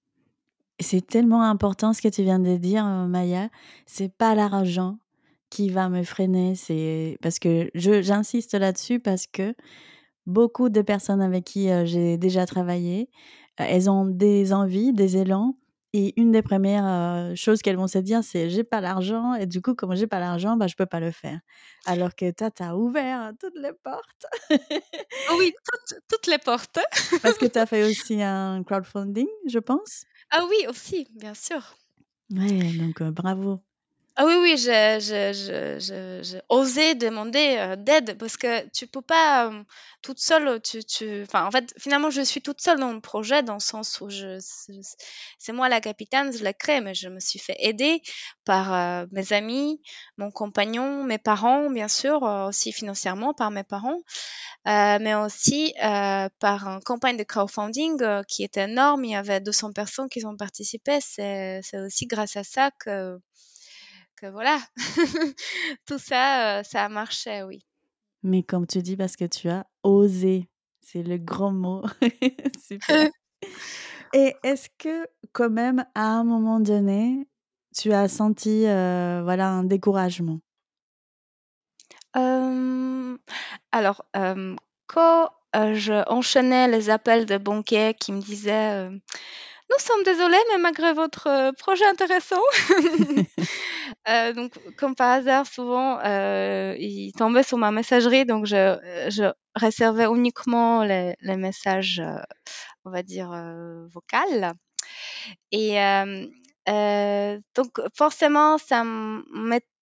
C'est 0.81 1.07
tellement 1.07 1.45
important 1.45 1.95
ce 1.95 2.03
que 2.03 2.09
tu 2.09 2.25
viens 2.25 2.41
de 2.41 2.59
dire, 2.59 2.85
euh, 2.85 3.07
Maya. 3.07 3.49
C'est 3.87 4.13
pas 4.13 4.35
l'argent 4.35 4.99
qui 5.49 5.71
va 5.71 5.89
me 5.89 6.03
freiner. 6.03 6.57
C'est 6.57 7.17
parce 7.23 7.39
que 7.39 7.71
je 7.75 8.03
j'insiste 8.03 8.53
là-dessus 8.53 9.01
parce 9.01 9.27
que 9.27 9.55
beaucoup 10.27 10.69
de 10.69 10.83
personnes 10.83 11.23
avec 11.23 11.45
qui 11.45 11.71
euh, 11.71 11.85
j'ai 11.85 12.19
déjà 12.19 12.47
travaillé, 12.47 13.09
euh, 13.61 13.65
elles 13.69 13.89
ont 13.89 14.05
des 14.07 14.53
envies, 14.53 14.93
des 14.93 15.17
élans. 15.17 15.57
Et 15.93 16.13
une 16.21 16.31
des 16.31 16.43
premières 16.43 16.87
euh, 16.87 17.35
choses 17.37 17.63
qu'elles 17.63 17.77
vont 17.77 17.87
se 17.87 17.97
dire, 17.97 18.23
c'est 18.23 18.51
j'ai 18.51 18.65
pas 18.65 18.83
l'argent. 18.83 19.33
Et 19.35 19.47
du 19.47 19.63
coup, 19.63 19.75
comme 19.75 19.95
j'ai 19.95 20.07
pas 20.07 20.19
l'argent, 20.19 20.57
bah, 20.57 20.67
je 20.67 20.75
peux 20.75 20.85
pas 20.85 21.01
le 21.01 21.11
faire. 21.11 21.41
Alors 21.87 22.15
que 22.15 22.31
toi, 22.33 22.51
tu 22.51 22.63
as 22.63 22.77
ouvert 22.77 23.33
toutes 23.41 23.57
les 23.57 23.73
portes. 23.83 24.27
Oh 25.31 25.37
oui, 25.39 25.55
toutes, 25.65 26.01
toutes 26.09 26.27
les 26.27 26.39
portes. 26.39 26.79
parce 27.23 27.39
que 27.39 27.47
tu 27.47 27.59
as 27.59 27.65
fait 27.65 27.85
aussi 27.85 28.21
un 28.21 28.63
crowdfunding, 28.63 29.29
je 29.47 29.59
pense. 29.59 30.05
Ah 30.31 30.45
oui, 30.51 30.67
aussi, 30.69 31.09
bien 31.15 31.33
sûr. 31.33 31.63
Ouais, 32.31 32.73
donc 32.79 33.03
bravo. 33.03 33.63
Ah 34.19 34.25
oui, 34.25 34.35
oui, 34.41 34.57
j'ai 34.57 34.99
j'ai- 35.01 35.35
j'ai- 35.35 35.79
j'ai- 35.81 36.23
j'ai 36.25 36.41
osé 36.49 36.95
demander 36.95 37.57
euh, 37.59 37.77
d'aide 37.77 38.17
parce 38.19 38.39
que 38.39 38.67
tu 38.71 38.87
peux 38.87 39.03
pas 39.03 39.49
euh, 39.51 39.63
toute 40.01 40.19
seule. 40.21 40.59
Tu, 40.63 40.83
tu... 40.85 41.23
Enfin, 41.25 41.45
en 41.47 41.51
fait, 41.51 41.75
finalement, 41.79 42.09
je 42.09 42.23
suis 42.23 42.41
toute 42.41 42.63
seule 42.63 42.79
dans 42.81 42.93
le 42.95 43.01
projet 43.03 43.43
dans 43.43 43.55
le 43.55 43.61
sens 43.61 44.01
où 44.01 44.09
je, 44.09 44.39
c'est 45.39 45.53
moi 45.53 45.69
la 45.69 45.81
capitaine, 45.83 46.33
je 46.33 46.43
l'ai 46.45 46.55
créé, 46.55 46.81
mais 46.81 46.95
je 46.95 47.09
me 47.11 47.21
suis 47.21 47.39
fait 47.39 47.57
aider 47.59 48.01
par 48.47 48.73
euh, 48.73 49.07
mes 49.13 49.33
amis, 49.35 49.81
mon 50.17 50.31
compagnon, 50.31 51.05
mes 51.05 51.19
parents, 51.19 51.69
bien 51.71 51.89
sûr, 51.89 52.23
aussi 52.23 52.73
financièrement 52.73 53.35
par 53.35 53.51
mes 53.51 53.65
parents, 53.65 54.01
euh, 54.69 54.99
mais 55.01 55.15
aussi 55.15 55.75
euh, 55.85 56.29
par 56.41 56.67
une 56.69 56.83
campagne 56.83 57.17
de 57.19 57.25
crowdfunding 57.25 58.25
qui 58.29 58.45
était 58.45 58.65
énorme. 58.65 59.05
Il 59.05 59.13
y 59.13 59.17
avait 59.17 59.41
200 59.41 59.73
personnes 59.73 60.09
qui 60.09 60.25
ont 60.27 60.37
participé. 60.37 60.99
C'est 61.01 61.61
c'est 61.63 61.79
aussi 61.81 62.07
grâce 62.07 62.37
à 62.37 62.45
ça 62.45 62.71
que 62.81 63.19
que 64.17 64.27
voilà, 64.27 64.59
tout 65.87 65.99
ça, 65.99 66.63
ça 66.65 66.85
a 66.85 66.89
marché, 66.89 67.43
oui. 67.43 67.65
Mais 68.23 68.43
comme 68.43 68.67
tu 68.67 68.83
dis, 68.83 68.97
parce 68.97 69.15
que 69.17 69.25
tu 69.25 69.49
as 69.49 69.67
osé, 69.83 70.49
c'est 70.81 71.03
le 71.03 71.19
grand 71.19 71.53
mot. 71.53 71.85
Super. 72.67 73.11
Et 74.15 74.35
est-ce 74.43 74.69
que 74.79 75.07
quand 75.33 75.51
même, 75.51 75.85
à 75.95 76.07
un 76.07 76.25
moment 76.25 76.59
donné, 76.61 77.29
tu 77.77 77.93
as 77.93 78.09
senti, 78.09 78.63
voilà, 78.63 79.49
un 79.49 79.65
découragement? 79.65 80.41
Alors, 83.73 84.07
quand, 84.87 85.31
je 85.55 86.09
enchaînais 86.09 86.69
les 86.69 86.89
appels 86.89 87.27
de 87.27 87.37
banquiers 87.37 87.95
qui 87.95 88.13
me 88.13 88.21
disaient, 88.21 88.89
«Nous 88.89 89.79
sommes 89.79 90.03
désolés, 90.05 90.43
mais 90.53 90.59
malgré 90.63 90.95
votre, 90.95 91.53
projet 91.59 91.85
intéressant» 91.87 92.41
heu, 94.09 94.33
donc 94.35 94.53
comme 94.77 94.95
par 94.95 95.11
hasard, 95.13 95.47
souvent, 95.47 95.99
heu, 96.05 96.77
ils 96.79 97.13
tombaient 97.13 97.43
sur 97.43 97.59
ma 97.59 97.71
messagerie, 97.71 98.25
donc 98.27 98.47
je, 98.47 98.57
heu, 98.57 99.11
je 99.11 99.25
réservais 99.55 100.07
uniquement 100.07 100.85
les 100.85 101.17
les 101.21 101.37
messages, 101.37 102.01
heu, 102.01 102.19
on 102.85 102.91
va 102.91 103.03
dire, 103.03 103.33
heu, 103.33 103.89
vocales. 103.93 104.55
Et 105.53 105.79
donc 107.55 107.81
forcément, 107.95 108.59
ça 108.59 108.85
me 108.85 109.23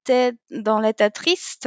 mettait 0.09 0.33
dans 0.51 0.81
l'état 0.81 1.11
triste. 1.11 1.67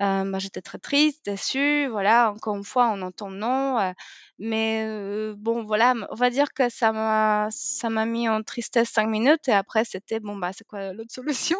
Heu, 0.00 0.30
bah, 0.30 0.38
j'étais 0.38 0.62
très 0.62 0.78
triste, 0.78 1.24
déçue, 1.26 1.86
voilà, 1.88 2.32
encore 2.32 2.56
une 2.56 2.64
fois, 2.64 2.90
on 2.90 3.02
entend 3.02 3.30
non, 3.30 3.78
heu, 3.80 3.92
mais 4.38 4.84
heu, 4.86 5.34
bon, 5.38 5.64
voilà, 5.64 5.94
on 6.10 6.14
va 6.14 6.30
dire 6.30 6.52
que 6.54 6.68
ça 6.70 6.92
m'a 6.92 7.48
ça 7.50 7.90
m'a 7.90 8.06
mis 8.06 8.28
en 8.28 8.42
tristesse 8.42 8.90
5 8.90 9.06
minutes 9.08 9.48
et 9.48 9.52
après 9.52 9.84
c'était: 9.84 10.20
«Bon, 10.20 10.36
bah, 10.36 10.52
c'est 10.56 10.66
quoi 10.66 10.92
l'autre 10.92 11.12
solution? 11.14 11.58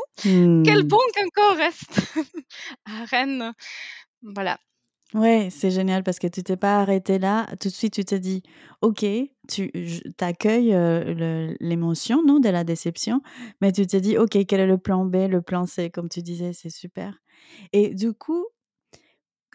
Quelle 0.64 0.82
Mmh. 0.82 0.90
banque 0.90 1.18
encore 1.26 1.56
reste 1.58 1.90
à 2.86 3.04
Rennes?» 3.06 3.52
voilà. 4.22 4.58
Ouais, 5.14 5.48
c'est 5.50 5.72
génial 5.72 6.04
parce 6.04 6.20
que 6.20 6.28
tu 6.28 6.44
t'es 6.44 6.56
pas 6.56 6.80
arrêtée 6.80 7.18
là. 7.18 7.46
Tout 7.60 7.68
de 7.68 7.72
suite, 7.74 7.94
tu 7.94 8.04
t'es 8.04 8.20
dit: 8.20 8.42
«OK», 8.80 9.00
tu 9.48 9.70
j 9.74 10.02
tu 10.16 10.24
accueilles, 10.24 10.72
heu, 10.72 11.02
le 11.14 11.56
l'émotion, 11.58 12.22
non, 12.24 12.38
de 12.38 12.48
la 12.48 12.62
déception, 12.62 13.20
mais 13.60 13.72
tu 13.72 13.84
t'es 13.88 14.00
dit: 14.00 14.16
«OK, 14.18 14.38
quel 14.46 14.60
est 14.60 14.66
le 14.68 14.78
plan 14.78 15.04
B, 15.04 15.16
le 15.28 15.42
plan 15.42 15.66
C?» 15.66 15.90
comme 15.90 16.08
tu 16.08 16.22
disais, 16.22 16.52
c'est 16.52 16.70
super 16.70 17.14
et 17.72 17.94
du 17.94 18.12
coup 18.14 18.46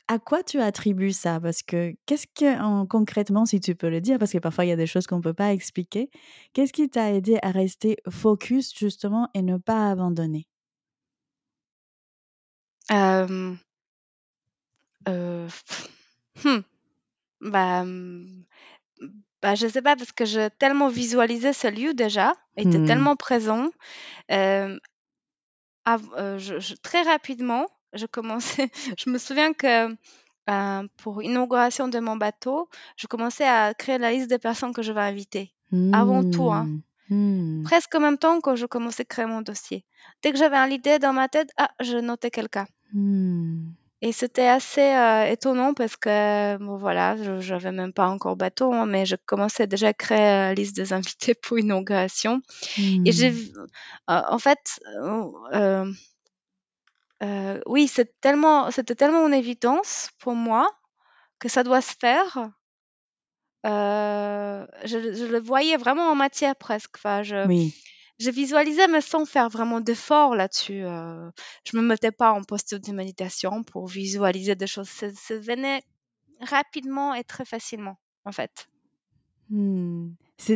à 0.08 0.20
quoi 0.20 0.44
tu 0.44 0.60
attribues 0.62 1.12
ça? 1.14 1.40
Parce 1.40 1.64
que 1.64 1.96
qu'est-ce 2.06 2.28
que 2.28 2.60
en 2.62 2.86
concrètement, 2.86 3.46
si 3.46 3.60
tu 3.60 3.76
peux 3.76 3.90
le 3.90 4.02
dire, 4.02 4.20
parce 4.20 4.32
que 4.32 4.38
parfois 4.38 4.66
il 4.66 4.70
y 4.70 4.72
a 4.72 4.76
des 4.76 4.86
choses 4.88 5.08
qu'on 5.08 5.22
peut 5.22 5.34
pas 5.34 5.52
expliquer. 5.54 6.10
Qu'est-ce 6.54 6.74
qui 6.74 6.90
t'a 6.90 7.12
aidé 7.14 7.38
à 7.42 7.52
rester 7.52 7.98
focus 8.10 8.74
justement 8.78 9.30
et 9.34 9.42
ne 9.42 9.58
pas 9.58 9.90
abandonner? 9.92 10.46
Heu, 15.08 15.48
mmh, 16.46 16.60
bah, 17.42 17.84
mmh, 17.86 18.46
bah, 19.42 19.56
je 19.56 19.68
sais 19.68 19.82
pas 19.82 19.96
parce 19.96 20.12
que 20.12 20.26
je 20.26 20.50
tellement 20.50 20.90
visualisé 20.90 21.54
ce 21.54 21.68
lieu 21.68 21.94
déjà, 21.94 22.36
était 22.58 22.80
Mmh. 22.80 22.86
tellement 22.86 23.16
présent, 23.16 23.70
hem 24.30 24.80
av 25.86 26.02
heu, 26.18 26.38
je 26.40 26.60
je 26.60 26.76
très 26.76 27.02
rapidement, 27.04 27.66
je 27.94 28.06
commençais 28.06 28.70
je 29.00 29.10
me 29.10 29.18
souviens 29.18 29.54
que, 29.54 29.92
heu, 30.50 30.90
pour 30.98 31.22
l'inauguration 31.22 31.88
de 31.88 32.00
mon 32.00 32.16
bateau, 32.18 32.70
je 32.98 33.08
commençais 33.08 33.48
à 33.48 33.74
créer 33.74 33.98
la 33.98 34.12
liste 34.12 34.30
des 34.30 34.40
personnes 34.40 34.74
que 34.74 34.82
je 34.84 34.92
vais 34.94 35.02
inviter. 35.14 35.54
Avant 35.92 36.24
tout, 36.24 36.52
hein. 36.52 36.70
Mmh. 37.10 37.16
Mmh. 37.16 37.64
Presque 37.64 37.96
en 37.96 38.02
même 38.02 38.18
temps 38.18 38.42
que 38.42 38.56
je 38.56 38.66
commençais 38.68 39.04
à 39.04 39.06
créer 39.06 39.26
mon 39.28 39.42
dossier. 39.42 39.86
Dès 40.22 40.32
que 40.32 40.38
j'avais 40.40 40.58
un 40.58 40.68
l'idée 40.68 41.00
dans 41.00 41.14
ma 41.14 41.28
tête, 41.30 41.52
ah, 41.58 41.72
je 41.82 41.98
notais 41.98 42.32
quelqu'un. 42.32 42.68
Mmh. 42.94 43.68
Et 44.02 44.12
c'était 44.12 44.48
assez, 44.48 44.82
heu, 44.82 45.32
étonnant 45.32 45.74
parce 45.74 45.96
que, 45.96 46.58
bon 46.58 46.76
voilà, 46.78 47.16
je 47.18 47.40
j'avais 47.40 47.72
même 47.72 47.94
pas 47.94 48.08
encore 48.08 48.36
bateau, 48.36 48.74
hein, 48.74 48.86
mais 48.86 49.06
je 49.06 49.16
commençais 49.26 49.68
déjà 49.68 49.88
à 49.90 49.94
créer 49.94 50.20
la 50.20 50.54
liste 50.54 50.76
des 50.76 50.92
invités 50.94 51.34
pour 51.42 51.58
l'inauguration 51.58 52.42
et 53.06 53.12
j'ai 53.14 53.32
Mmh. 53.32 53.34
v 53.34 53.52
en 54.08 54.24
en 54.36 54.40
fait, 54.40 54.80
heu, 57.22 57.62
oui, 57.68 57.88
c'est 57.90 58.20
tellement 58.22 58.72
c'était 58.72 58.96
tellement 58.96 59.28
une 59.28 59.34
évidence 59.34 60.10
pour 60.20 60.34
moi 60.36 60.70
que 61.40 61.50
ça 61.50 61.64
doit 61.64 61.82
se 61.82 61.94
faire. 62.00 62.52
Je 63.64 64.98
le 64.98 65.14
je 65.14 65.26
le 65.26 65.40
voyais 65.40 65.78
vraiment 65.78 66.10
en 66.10 66.16
matière 66.16 66.56
presque. 66.56 66.96
Enfin, 66.98 67.24
je 67.24 67.36
Oui. 67.44 67.74
Je 68.20 68.30
visualisais 68.32 68.88
mais 68.88 69.02
sans 69.02 69.26
faire 69.26 69.50
vraiment 69.50 69.82
d'efforts 69.82 70.36
là-dessus, 70.36 70.84
heu, 70.84 71.32
je 71.66 71.78
me 71.78 71.82
mettais 71.82 72.12
pas 72.12 72.32
en 72.32 72.44
posture 72.44 72.80
de 72.80 72.92
méditation 72.92 73.64
pour 73.64 73.88
visualiser 73.88 74.56
des 74.56 74.68
choses. 74.68 74.90
Ça 74.90 75.08
ça 75.14 75.38
venait 75.38 75.84
rapidement 76.42 77.14
et 77.14 77.24
très 77.24 77.46
facilement, 77.46 77.98
en 78.26 78.32
fait. 78.32 78.68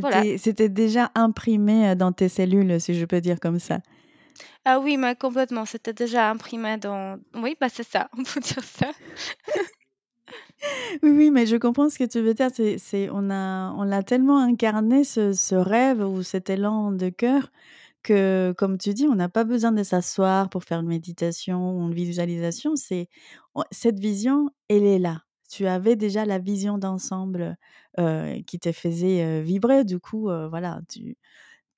Voilà. 0.02 0.24
C'était 0.38 0.69
déjà 0.69 1.12
imprimé, 1.15 1.91
heu, 1.91 1.95
dans 1.95 2.12
tes 2.12 2.30
cellules, 2.30 2.80
si 2.82 2.93
je 2.93 3.06
peux 3.06 3.22
dire 3.22 3.39
comme 3.39 3.60
ça? 3.60 3.80
Ah 4.65 4.80
oui, 4.80 4.98
mais 4.98 5.15
complètement, 5.15 5.65
c'était 5.65 5.93
déjà 5.93 6.30
imprimé 6.30 6.78
dans 6.78 7.17
oui, 7.36 7.56
bah, 7.60 7.69
c'est 7.69 7.84
ça, 7.88 8.10
on 8.17 8.24
peut 8.24 8.39
dire 8.39 8.63
ça. 8.63 8.91
Oui, 11.04 11.10
oui, 11.12 11.32
mais 11.32 11.45
je 11.45 11.56
comprends 11.58 11.89
ce 11.89 11.98
que 12.00 12.04
tu 12.06 12.22
veux 12.22 12.34
dire. 12.34 12.50
C'est 12.54 12.78
c'est 12.78 13.10
on 13.12 13.30
a 13.30 13.72
on 13.78 13.84
l'a 13.84 14.04
tellement 14.04 14.38
incarné 14.39 15.04
ce 15.04 15.34
ce 15.34 15.56
rêve 15.56 16.02
ou 16.02 16.24
cet 16.24 16.50
élan 16.50 16.91
de 16.91 17.10
cœur 17.10 17.52
que, 18.04 18.54
comme 18.58 18.78
tu 18.78 18.93
dis, 18.93 19.08
on 19.08 19.15
n'a 19.15 19.30
pas 19.30 19.43
besoin 19.43 19.72
de 19.74 19.84
s'asseoir 19.84 20.50
pour 20.50 20.63
faire 20.63 20.80
une 20.82 20.88
méditation 20.88 21.78
ou 21.78 21.88
une 21.89 21.93
visualisation. 21.93 22.76
C'est 22.78 23.10
cette 23.72 24.00
vision, 24.00 24.50
elle 24.69 24.84
est 24.86 25.00
là. 25.00 25.24
Tu 25.50 25.67
avais 25.67 25.95
déjà 25.98 26.26
la 26.26 26.39
vision 26.39 26.78
d'ensemble, 26.78 27.58
heu, 28.00 28.41
qui 28.48 28.60
te 28.60 28.72
faisait, 28.72 29.24
heu, 29.26 29.41
vibrer. 29.41 29.84
Du 29.86 30.00
coup, 30.00 30.30
heu, 30.32 30.48
voilà, 30.50 30.82
tu 30.89 31.17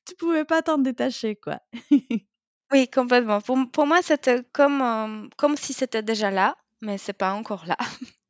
tu 0.07 0.15
pouvais 0.17 0.45
pas 0.45 0.61
t'en 0.63 0.79
détacher, 0.79 1.35
quoi. 1.37 1.59
Oui, 2.71 2.89
complètement. 2.89 3.41
Pour 3.41 3.57
pour 3.71 3.85
moi, 3.87 4.01
c'était 4.01 4.43
comme, 4.53 5.29
comme 5.37 5.57
si 5.57 5.73
c'était 5.73 6.03
déjà 6.03 6.31
là, 6.31 6.55
mais 6.81 6.97
c'est 6.97 7.13
pas 7.13 7.33
encore 7.33 7.65
là. 7.65 7.77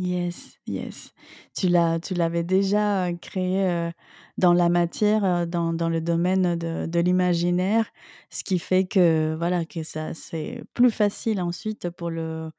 Yes, 0.00 0.58
yes. 0.68 1.12
Tu 1.56 1.66
l'as 1.68 1.98
tu 1.98 2.14
l'avais 2.14 2.44
déjà, 2.44 3.12
créé, 3.20 3.90
dans 4.36 4.52
la 4.52 4.68
matière, 4.68 5.44
dans 5.48 5.72
dans 5.72 5.88
le 5.88 6.00
domaine 6.00 6.54
de 6.56 6.86
de 6.86 7.00
l'imaginaire, 7.00 7.90
ce 8.30 8.44
qui 8.44 8.60
fait 8.60 8.86
que, 8.86 9.34
voilà, 9.36 9.64
que 9.64 9.82
ça 9.82 10.14
c'est 10.14 10.62
plus 10.74 10.92
facile 10.92 11.40
ensuite 11.42 11.90
pour 11.90 12.10
le 12.10 12.50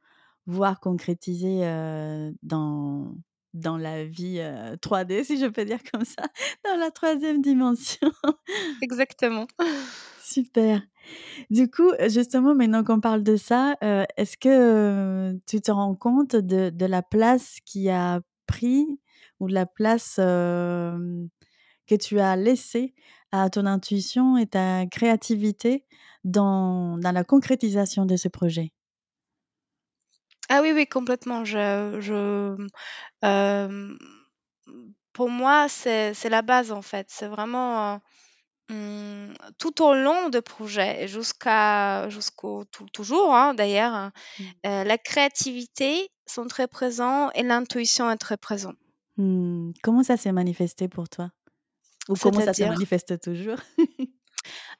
voir 0.47 0.79
concrétisé, 0.79 1.65
heu, 1.65 2.33
dans 2.43 3.15
dans 3.53 3.77
la 3.77 4.05
vie, 4.05 4.39
heu, 4.39 4.77
3D, 4.81 5.25
si 5.25 5.39
je 5.39 5.47
peux 5.47 5.65
dire 5.65 5.79
comme 5.93 6.05
ça, 6.05 6.23
dans 6.65 6.77
la 6.79 6.91
3e 6.91 7.41
dimension. 7.43 8.11
Exactement. 8.81 9.47
Super. 10.31 10.81
Du 11.49 11.69
coup, 11.71 11.91
justement, 12.09 12.55
maintenant 12.55 12.83
qu'on 12.83 12.99
parle 13.01 13.23
de 13.23 13.35
ça, 13.37 13.77
heu, 13.83 14.05
est-ce 14.17 14.37
que, 14.37 14.49
heu, 15.33 15.41
tu 15.47 15.61
te 15.61 15.71
rends 15.71 15.95
compte 15.95 16.35
de 16.35 16.85
la 16.87 17.01
place 17.03 17.57
qui 17.65 17.89
a 17.89 18.21
pris 18.47 18.99
ou 19.39 19.47
de 19.49 19.53
la 19.53 19.65
place, 19.65 20.19
hem, 20.19 21.29
que 21.87 21.95
tu 21.95 22.19
as 22.19 22.35
laissée 22.37 22.95
à 23.31 23.49
ton 23.49 23.65
intuition 23.67 24.37
et 24.37 24.47
ta 24.47 24.85
créativité 24.87 25.85
dans 26.25 26.97
la 27.03 27.23
concrétisation 27.25 28.05
de 28.05 28.17
ce 28.17 28.29
projet? 28.29 28.73
Ah 30.49 30.61
oui, 30.61 30.71
oui, 30.73 30.87
complètement. 30.87 31.43
Pour 35.13 35.29
moi, 35.29 35.67
c'est 35.69 36.29
la 36.29 36.41
base, 36.41 36.71
en 36.71 36.81
fait. 36.81 37.07
C'est 37.09 37.27
vraiment, 37.27 37.99
mmh, 38.69 39.33
tout 39.57 39.81
au 39.83 39.93
long 39.93 40.29
de 40.29 40.39
projet 40.39 41.03
et 41.03 41.07
jusqu'à 41.07 42.09
jusqu'au 42.09 42.65
tou 42.65 42.85
toujours, 42.93 43.33
hein, 43.35 43.53
d'ailleurs, 43.53 43.93
hein, 43.93 44.11
Mmh. 44.37 44.53
heu, 44.65 44.83
la 44.85 44.97
créativité 44.99 46.09
sont 46.27 46.47
très 46.47 46.67
présents 46.69 47.31
et 47.33 47.43
l'intuition 47.43 48.09
est 48.11 48.17
très 48.17 48.37
présent. 48.37 48.73
Mmh. 49.17 49.71
Comment 49.83 50.03
ça 50.03 50.17
s'est 50.17 50.31
manifesté 50.31 50.87
pour 50.87 51.09
toi? 51.09 51.31
Ou 52.09 52.17
comment 52.17 52.41
ça 52.41 52.53
se 52.53 52.63
C'est-à-dire? 52.63 52.65
manifeste 52.65 53.21
toujours? 53.21 53.57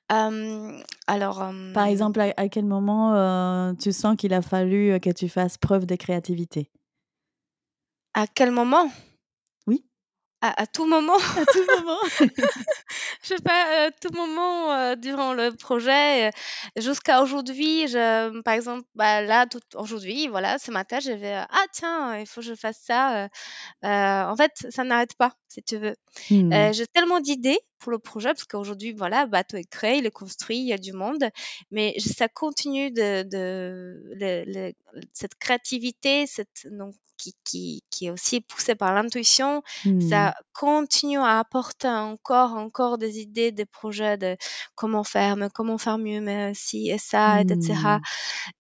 Hem, 0.10 0.84
alors, 1.08 1.42
Par 1.74 1.86
hem 1.88 1.88
exemple, 1.88 2.20
à 2.22 2.32
à 2.38 2.48
quel 2.48 2.66
moment, 2.66 3.16
heu, 3.16 3.76
tu 3.78 3.92
sens 3.92 4.16
qu'il 4.16 4.34
a 4.36 4.42
fallu, 4.44 4.92
heu, 4.94 5.00
que 5.00 5.10
tu 5.10 5.28
fasses 5.30 5.58
preuve 5.58 5.86
de 5.88 5.96
créativité? 5.96 6.72
À 8.14 8.28
quel 8.28 8.52
moment? 8.52 8.92
À 10.42 10.62
à 10.62 10.68
tout 10.68 10.86
moment? 10.86 11.18
À 11.36 11.46
tout 11.46 11.66
moment. 11.66 12.00
Je 13.24 13.28
sais 13.30 13.40
pas, 13.44 13.88
heu, 13.88 13.92
tout 14.02 14.12
moment, 14.16 14.74
heu, 14.94 14.96
durant 14.98 15.34
le 15.34 15.52
projet, 15.54 16.30
heu, 16.30 16.32
jusqu'à 16.78 17.22
aujourd'hui, 17.22 17.88
je 17.88 18.42
par 18.42 18.54
exemple, 18.56 18.84
bah, 18.96 19.22
là, 19.22 19.46
tout 19.48 19.62
aujourd'hui, 19.76 20.28
voilà, 20.28 20.58
ce 20.60 20.72
matin, 20.72 21.00
je 21.00 21.12
vais, 21.12 21.36
heu: 21.36 21.46
«Ah 21.50 21.66
tiens, 21.74 22.18
il 22.20 22.28
faut 22.28 22.42
que 22.42 22.48
je 22.48 22.56
fasse 22.56 22.80
ça», 22.86 23.26
heu, 23.26 23.30
en 23.88 24.36
fait, 24.38 24.52
ça 24.72 24.84
n'arrête 24.86 25.16
pas, 25.18 25.34
si 25.50 25.64
tu 25.64 25.78
veux. 25.78 25.96
Mmh. 26.30 26.70
J'ai 26.74 26.88
tellement 26.88 27.20
d'idées 27.22 27.60
pour 27.80 27.92
le 27.92 28.00
projet 28.00 28.30
parce 28.30 28.46
qu'aujourd'hui, 28.46 28.94
voilà, 28.94 29.24
le 29.26 29.30
bateau 29.30 29.58
est 29.58 29.70
créé, 29.70 29.98
il 29.98 30.06
est 30.06 30.12
construit, 30.12 30.60
il 30.60 30.68
y 30.68 30.74
a 30.74 30.78
du 30.78 30.94
monde, 30.94 31.30
mais 31.72 31.96
ça 32.00 32.28
continue 32.28 32.92
de, 32.92 33.24
de 33.24 34.74
cette 35.14 35.36
créativité, 35.36 36.28
cette, 36.28 36.68
donc, 36.72 36.96
qui, 37.20 37.36
qui, 37.44 37.84
qui, 37.90 38.06
est 38.08 38.10
aussi 38.12 38.42
poussée 38.42 38.76
par 38.76 38.94
l'intuition, 38.94 39.62
ça 40.10 40.30
mmh. 40.30 40.34
continue 40.54 41.20
à 41.20 41.40
apporter 41.40 41.90
encore, 41.90 42.54
encore 42.54 42.98
des 42.98 43.20
idées, 43.20 43.52
des 43.52 43.66
projets 43.66 44.18
de 44.18 44.38
comment 44.76 45.04
faire, 45.04 45.36
mais 45.36 45.50
comment 45.54 45.78
faire 45.78 45.98
mieux, 45.98 46.22
mais 46.22 46.54
si 46.56 46.90
et 46.90 46.98
ça, 46.98 47.42
etc. 47.42 47.74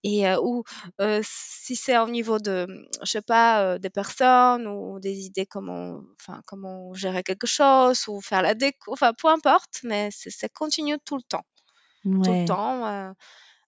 Et 0.03 0.27
euh, 0.27 0.39
ou 0.41 0.63
euh, 0.99 1.21
si 1.23 1.75
c'est 1.75 1.97
au 1.97 2.09
niveau 2.09 2.39
de, 2.39 2.67
je 3.01 3.09
sais 3.09 3.21
pas, 3.21 3.63
euh, 3.63 3.77
des 3.79 3.89
personnes 3.89 4.67
ou 4.67 4.99
des 4.99 5.25
idées 5.25 5.45
comment, 5.45 6.01
enfin 6.19 6.41
comment 6.45 6.93
gérer 6.93 7.23
quelque 7.23 7.47
chose 7.47 8.07
ou 8.07 8.21
faire 8.21 8.41
la 8.41 8.55
déco, 8.55 8.91
enfin 8.91 9.08
peu 9.13 9.27
importe, 9.29 9.79
mais 9.83 10.09
ça 10.11 10.49
continue 10.49 10.97
tout 11.05 11.17
le 11.17 11.23
temps, 11.23 11.45
tout 12.23 12.33
le 12.33 12.37
Ouais. 12.37 12.45
temps. 12.45 13.13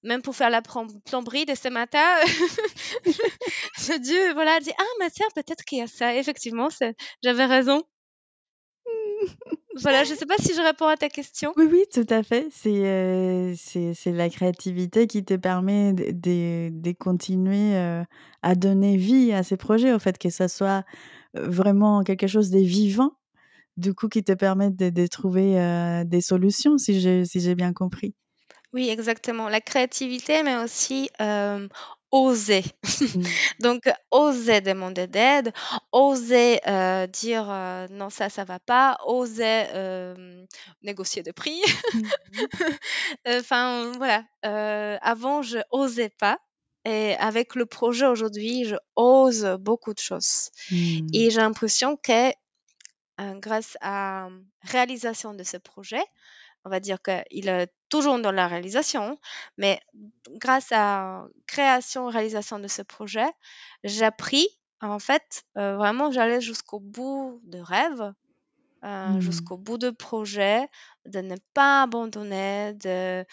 même 0.04 0.22
pour 0.24 0.36
faire 0.36 0.50
la 0.52 0.62
plomberie 0.64 1.46
de 1.46 1.56
ce 1.56 1.70
matin, 1.70 2.06
je 3.78 4.00
dis 4.00 4.34
voilà, 4.34 4.60
dit 4.60 4.72
ah 4.78 4.84
mais 5.00 5.10
tiens 5.12 5.28
peut-être 5.36 5.64
qu'il 5.66 5.80
y 5.80 5.82
a 5.82 5.88
ça. 5.88 6.16
Effectivement, 6.16 6.70
j'avais 7.24 7.46
raison. 7.46 7.84
Voilà, 9.76 10.04
je 10.06 10.14
sais 10.14 10.26
pas 10.26 10.38
si 10.38 10.54
je 10.56 10.62
réponds 10.62 10.88
à 10.88 10.96
ta 10.98 11.10
question? 11.10 11.56
Oui, 11.58 11.66
oui, 11.70 11.84
tout 11.94 12.06
à 12.10 12.24
fait. 12.24 12.48
C'est, 12.50 13.56
c'est 13.94 14.12
la 14.14 14.30
créativité 14.30 15.06
qui 15.08 15.26
te 15.26 15.34
permet 15.36 15.92
de 15.94 16.12
de 16.12 16.70
de 16.72 16.92
continuer, 16.94 17.76
heu, 17.76 18.06
à 18.42 18.56
donner 18.56 18.96
vie 18.96 19.34
à 19.34 19.44
ces 19.44 19.58
projets, 19.58 19.92
au 19.92 20.00
fait, 20.00 20.18
que 20.18 20.30
ça 20.30 20.48
soit, 20.48 20.86
vraiment 21.36 22.04
quelque 22.04 22.28
chose 22.28 22.52
de 22.52 22.60
vivant, 22.60 23.14
du 23.82 23.94
coup, 23.96 24.08
qui 24.10 24.24
te 24.24 24.34
permette 24.34 24.76
de 24.78 24.90
de 24.92 25.08
trouver, 25.08 25.60
heu, 25.60 26.06
des 26.06 26.22
solutions, 26.22 26.78
si 26.78 27.02
j'ai 27.02 27.26
si 27.26 27.56
bien 27.56 27.74
compris. 27.74 28.14
Oui, 28.74 28.90
exactement. 28.90 29.50
La 29.50 29.60
créativité, 29.60 30.44
mais 30.44 30.56
aussi, 30.56 31.10
hem, 31.20 31.68
oser. 32.12 32.64
Mmh. 33.14 33.42
Donc 33.60 33.90
oser 34.12 34.62
demander 34.62 35.08
d'aide, 35.08 35.52
oser, 35.92 36.60
heu, 36.68 37.08
dire, 37.08 37.46
«Non, 37.92 38.10
ça, 38.10 38.30
ça 38.30 38.46
va 38.46 38.60
pas», 38.60 38.98
oser, 39.06 39.66
négocier 40.84 41.22
des 41.24 41.34
prix. 41.34 41.62
Mmh 41.94 42.12
mh. 42.32 42.48
Enfin, 43.28 43.92
voilà, 43.98 44.24
avant, 45.02 45.42
je 45.42 45.60
osais 45.72 46.10
pas 46.10 46.40
et 46.86 47.16
avec 47.18 47.56
le 47.56 47.66
projet 47.68 48.08
aujourd'hui, 48.08 48.66
je 48.66 48.76
ose 48.96 49.58
beaucoup 49.60 49.94
de 49.94 50.00
choses 50.00 50.50
Mmh. 50.70 51.12
et 51.14 51.30
j'ai 51.32 51.40
l'impression 51.42 51.98
que, 51.98 52.32
grâce 53.40 53.78
à, 53.82 54.30
mmh, 54.30 54.46
réalisation 54.64 55.34
de 55.34 55.44
ce 55.44 55.58
projet, 55.58 56.04
on 56.66 56.70
va 56.70 56.80
dire 56.80 57.00
qu'il 57.02 57.50
est 57.50 57.74
toujours 57.90 58.20
dans 58.20 58.32
la 58.32 58.48
réalisation, 58.48 59.20
mais 59.58 59.80
grâce 60.30 60.72
à 60.72 61.26
création, 61.48 62.08
réalisation 62.08 62.60
de 62.60 62.68
ce 62.68 62.82
projet, 62.84 63.28
j'ai 63.84 64.06
appris, 64.06 64.48
en 64.82 65.00
fait, 65.00 65.44
heu, 65.58 65.76
vraiment 65.76 66.12
j'allais 66.12 66.42
jusqu'au 66.42 66.80
bout 66.80 67.42
de 67.46 67.60
rêve, 67.60 68.14
heu, 68.86 69.20
Mmh. 69.20 69.22
jusqu'au 69.22 69.58
bout 69.58 69.78
de 69.78 69.90
projet, 69.92 70.68
de 71.06 71.20
ne 71.22 71.36
pas 71.54 71.84
abandonner, 71.84 72.74
de 72.76 73.26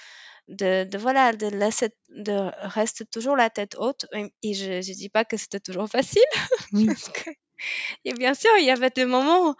de 0.49 0.85
de 0.85 0.99
voilà, 0.99 1.33
de 1.35 1.49
laisser 1.49 1.91
de 2.11 2.51
rester 2.69 3.07
toujours 3.07 3.37
la 3.37 3.51
tête 3.51 3.77
haute 3.79 4.07
et 4.15 4.33
et 4.43 4.55
je 4.55 4.83
je 4.83 4.93
dis 4.95 5.11
pas 5.11 5.25
que 5.27 5.37
c'était 5.39 5.61
toujours 5.61 5.89
facile 5.91 6.25
Oui. 6.73 6.95
parce 6.95 7.09
que 7.11 7.31
et 8.05 8.15
bien 8.15 8.35
sûr, 8.35 8.51
il 8.59 8.65
y 8.67 8.71
avait 8.71 8.91
des 8.91 9.07
moments 9.07 9.55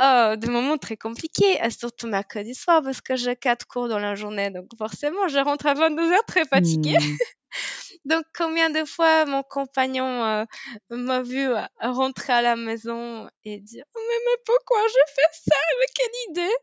Oh, 0.00 0.34
des 0.38 0.48
moments 0.48 0.78
très 0.78 0.96
compliqués, 0.96 1.58
et 1.64 1.70
surtout 1.70 2.08
mercredi 2.08 2.54
soir 2.54 2.82
parce 2.84 3.00
que 3.02 3.16
j'ai 3.16 3.36
4 3.36 3.66
cours 3.68 3.88
dans 3.88 3.98
la 4.00 4.14
journée, 4.16 4.50
donc 4.50 4.66
forcément 4.78 5.28
je 5.28 5.38
rentre 5.38 5.66
à 5.66 5.74
22:00 5.74 6.24
très 6.26 6.46
fatiguée. 6.46 6.96
Mmh. 7.00 7.18
Donc 8.04 8.24
combien 8.36 8.68
de 8.70 8.84
fois 8.84 9.26
mon 9.26 9.42
compagnon, 9.44 10.24
heu, 10.42 10.46
m'a 10.90 11.22
vu, 11.22 11.46
heu, 11.48 11.56
rentrer 11.80 12.32
à 12.32 12.42
la 12.42 12.56
maison 12.56 13.28
et 13.44 13.60
dire: 13.60 13.84
«Mais 13.94 14.00
mais 14.26 14.36
pourquoi 14.44 14.78
j'ai 14.88 15.14
fait 15.14 15.50
ça? 15.50 15.56
Mais 15.78 15.86
quelle 15.94 16.30
idée!» 16.30 16.54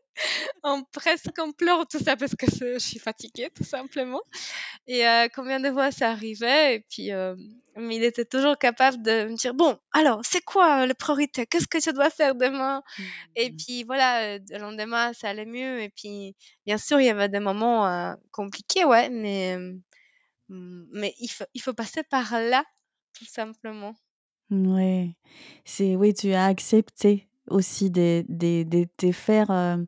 en 0.64 0.82
presque 0.92 1.38
en 1.38 1.52
pleurant, 1.52 1.84
tout 1.86 1.98
ça 2.00 2.16
parce 2.16 2.34
que 2.36 2.46
je 2.46 2.78
suis 2.78 2.98
fatiguée 3.00 3.50
tout 3.54 3.64
simplement 3.64 4.22
et 4.88 5.06
heu, 5.06 5.28
combien 5.34 5.60
de 5.60 5.70
fois 5.72 5.92
ça 5.92 6.10
arrivait 6.12 6.76
et 6.76 6.80
puis, 6.90 7.08
hem, 7.10 7.36
mais 7.76 7.96
il 7.96 8.04
était 8.04 8.24
toujours 8.26 8.58
capable 8.58 9.02
de 9.02 9.26
me 9.26 9.36
dire: 9.36 9.54
«Bon, 9.54 9.78
alors 9.92 10.20
c'est 10.24 10.42
quoi, 10.44 10.84
heu, 10.84 10.86
les 10.88 10.94
priorités? 10.94 11.46
Qu'est-ce 11.46 11.68
que 11.68 11.80
je 11.80 11.90
dois 11.92 12.10
faire 12.10 12.34
demain?» 12.36 12.82
et 13.36 13.50
Mmh. 13.50 13.56
puis 13.58 13.84
voilà, 13.84 14.38
le 14.38 14.58
lendemain 14.58 15.12
ça 15.14 15.30
allait 15.30 15.46
mieux 15.46 15.82
et 15.82 15.90
puis 15.90 16.36
bien 16.66 16.78
sûr 16.78 17.00
il 17.00 17.06
y 17.06 17.10
avait 17.10 17.28
des 17.30 17.40
moments, 17.40 18.14
compliqués, 18.32 18.84
ouais, 18.86 19.10
mais, 19.10 19.58
mais 20.50 21.14
il 21.20 21.28
faut 21.30 21.44
il 21.54 21.62
faut 21.62 21.74
passer 21.74 22.02
par 22.04 22.32
là, 22.40 22.64
tout 23.14 23.26
simplement. 23.26 23.94
Ouais, 24.50 25.16
c'est 25.64 25.94
oui, 25.96 26.12
tu 26.12 26.32
as 26.32 26.46
accepté 26.46 27.28
aussi 27.48 27.90
de 27.90 28.24
de 28.28 28.64
de 28.64 28.84
te 28.96 29.12
faire, 29.12 29.50
heu, 29.50 29.86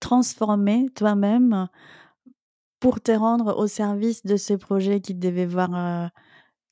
transformer 0.00 0.88
toi-même 0.94 1.68
pour 2.80 3.00
te 3.00 3.12
rendre 3.12 3.56
au 3.56 3.66
service 3.66 4.24
de 4.24 4.36
ce 4.36 4.54
projet 4.54 5.00
qui 5.00 5.14
devait 5.14 5.46
voir, 5.46 5.70
heu, 5.74 6.08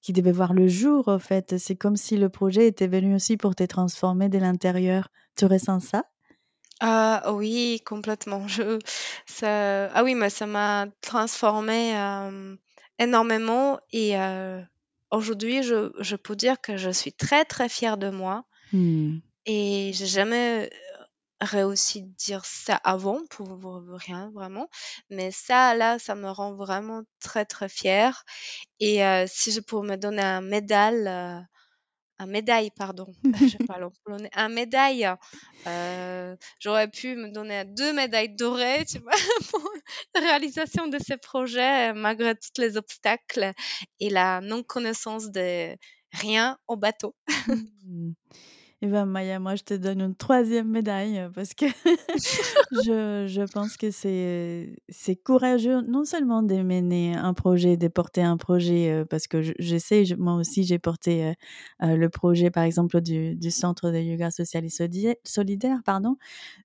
qui 0.03 0.13
devait 0.13 0.33
voir 0.33 0.55
le 0.55 0.69
jour, 0.69 1.09
en 1.09 1.19
fait. 1.21 1.59
C'est 1.59 1.77
comme 1.77 1.97
si 1.97 2.17
le 2.19 2.29
projet 2.31 2.67
était 2.69 2.89
venu 2.89 3.15
aussi 3.15 3.37
pour 3.39 3.55
te 3.57 3.65
transformer 3.65 4.29
de 4.31 4.39
l'intérieur. 4.39 5.11
Tu 5.37 5.47
ressens 5.47 5.81
ça? 5.81 6.05
Ah 6.81 7.33
oui, 7.35 7.81
complètement. 7.85 8.47
Je 8.49 8.79
ça 9.27 9.87
ah 9.93 10.03
oui, 10.05 10.15
mais 10.15 10.31
ça 10.31 10.47
m'a 10.47 10.87
transformée, 11.01 11.91
hem, 11.91 12.59
énormément 13.01 13.81
et 13.93 14.17
heu, 14.19 14.63
aujourd'hui, 15.11 15.63
je 15.65 15.93
je 16.01 16.17
peux 16.17 16.37
dire 16.37 16.61
que 16.61 16.77
je 16.79 16.91
suis 16.91 17.13
très, 17.15 17.45
très 17.47 17.69
fière 17.71 17.99
de 17.99 18.11
moi 18.11 18.45
Mmh. 18.73 19.19
et 19.47 19.93
j'ai 19.95 20.07
jamais, 20.07 20.71
réussi 21.41 22.03
de 22.03 22.15
dire 22.17 22.45
ça 22.45 22.77
avant 22.77 23.21
pour 23.31 23.49
rien 23.93 24.31
vraiment, 24.35 24.69
mais 25.11 25.31
ça, 25.33 25.75
là, 25.75 25.99
ça 25.99 26.15
me 26.15 26.31
rend 26.31 26.55
vraiment 26.55 27.03
très, 27.21 27.47
très 27.47 27.69
fière 27.71 28.25
et 28.81 29.05
heu, 29.05 29.27
si 29.29 29.53
je 29.53 29.61
pouvais 29.61 29.89
me 29.89 29.97
donner 29.97 30.23
un 30.23 30.43
médaille, 30.43 31.05
un 32.21 32.27
médaille, 32.27 32.71
pardon, 32.71 33.07
je 33.41 33.57
parle 33.67 33.85
en 33.85 33.93
polonais, 34.05 34.31
un 34.35 34.49
médaille, 34.51 35.09
heu, 35.67 36.37
j'aurais 36.61 36.89
pu 36.89 37.17
me 37.17 37.31
donner 37.33 37.65
2 37.65 37.93
médailles 37.95 38.35
dorées, 38.37 38.85
tu 38.85 38.99
vois? 39.01 39.13
Pour 39.51 39.63
la 40.15 40.21
réalisation 40.21 40.87
de 40.89 40.99
ce 40.99 41.15
projet, 41.15 41.93
malgré 41.95 42.35
tous 42.35 42.61
les 42.61 42.77
obstacles 42.77 43.53
et 44.01 44.11
la 44.11 44.41
non 44.43 44.63
connaissance 44.63 45.31
de 45.31 45.75
rien 46.13 46.59
au 46.69 46.77
bateau. 46.77 47.15
Et 48.83 48.87
ben, 48.87 49.05
Maya, 49.05 49.39
moi, 49.39 49.57
je 49.57 49.63
te 49.63 49.75
donne 49.75 50.01
une 50.01 50.15
troisième 50.15 50.69
médaille, 50.71 51.19
heu, 51.19 51.31
parce 51.35 51.53
que 51.53 51.67
je 52.71 53.27
je 53.29 53.43
pense 53.43 53.77
que 53.77 53.91
c'est 53.91 55.17
courageux, 55.17 55.83
non 55.83 56.05
seulement 56.07 56.43
de 56.43 56.63
mener 56.63 57.15
un 57.15 57.35
projet, 57.35 57.77
de 57.77 57.89
porter 57.89 58.23
un 58.23 58.39
projet, 58.39 58.91
heu, 58.91 59.05
parce 59.05 59.27
que 59.27 59.43
je 59.43 59.53
je 59.59 59.77
je 59.79 60.15
moi 60.15 60.35
aussi, 60.37 60.65
j'ai 60.65 60.79
porté, 60.79 61.35
heu, 61.83 61.97
le 61.97 62.09
projet, 62.09 62.51
par 62.51 62.65
exemple, 62.65 63.01
du 63.03 63.37
du 63.37 63.51
centre 63.51 63.91
de 63.91 63.99
yoga 63.99 64.31
social 64.31 64.65
et 64.65 64.71
solidaire, 65.25 65.81
pardon. 65.85 66.17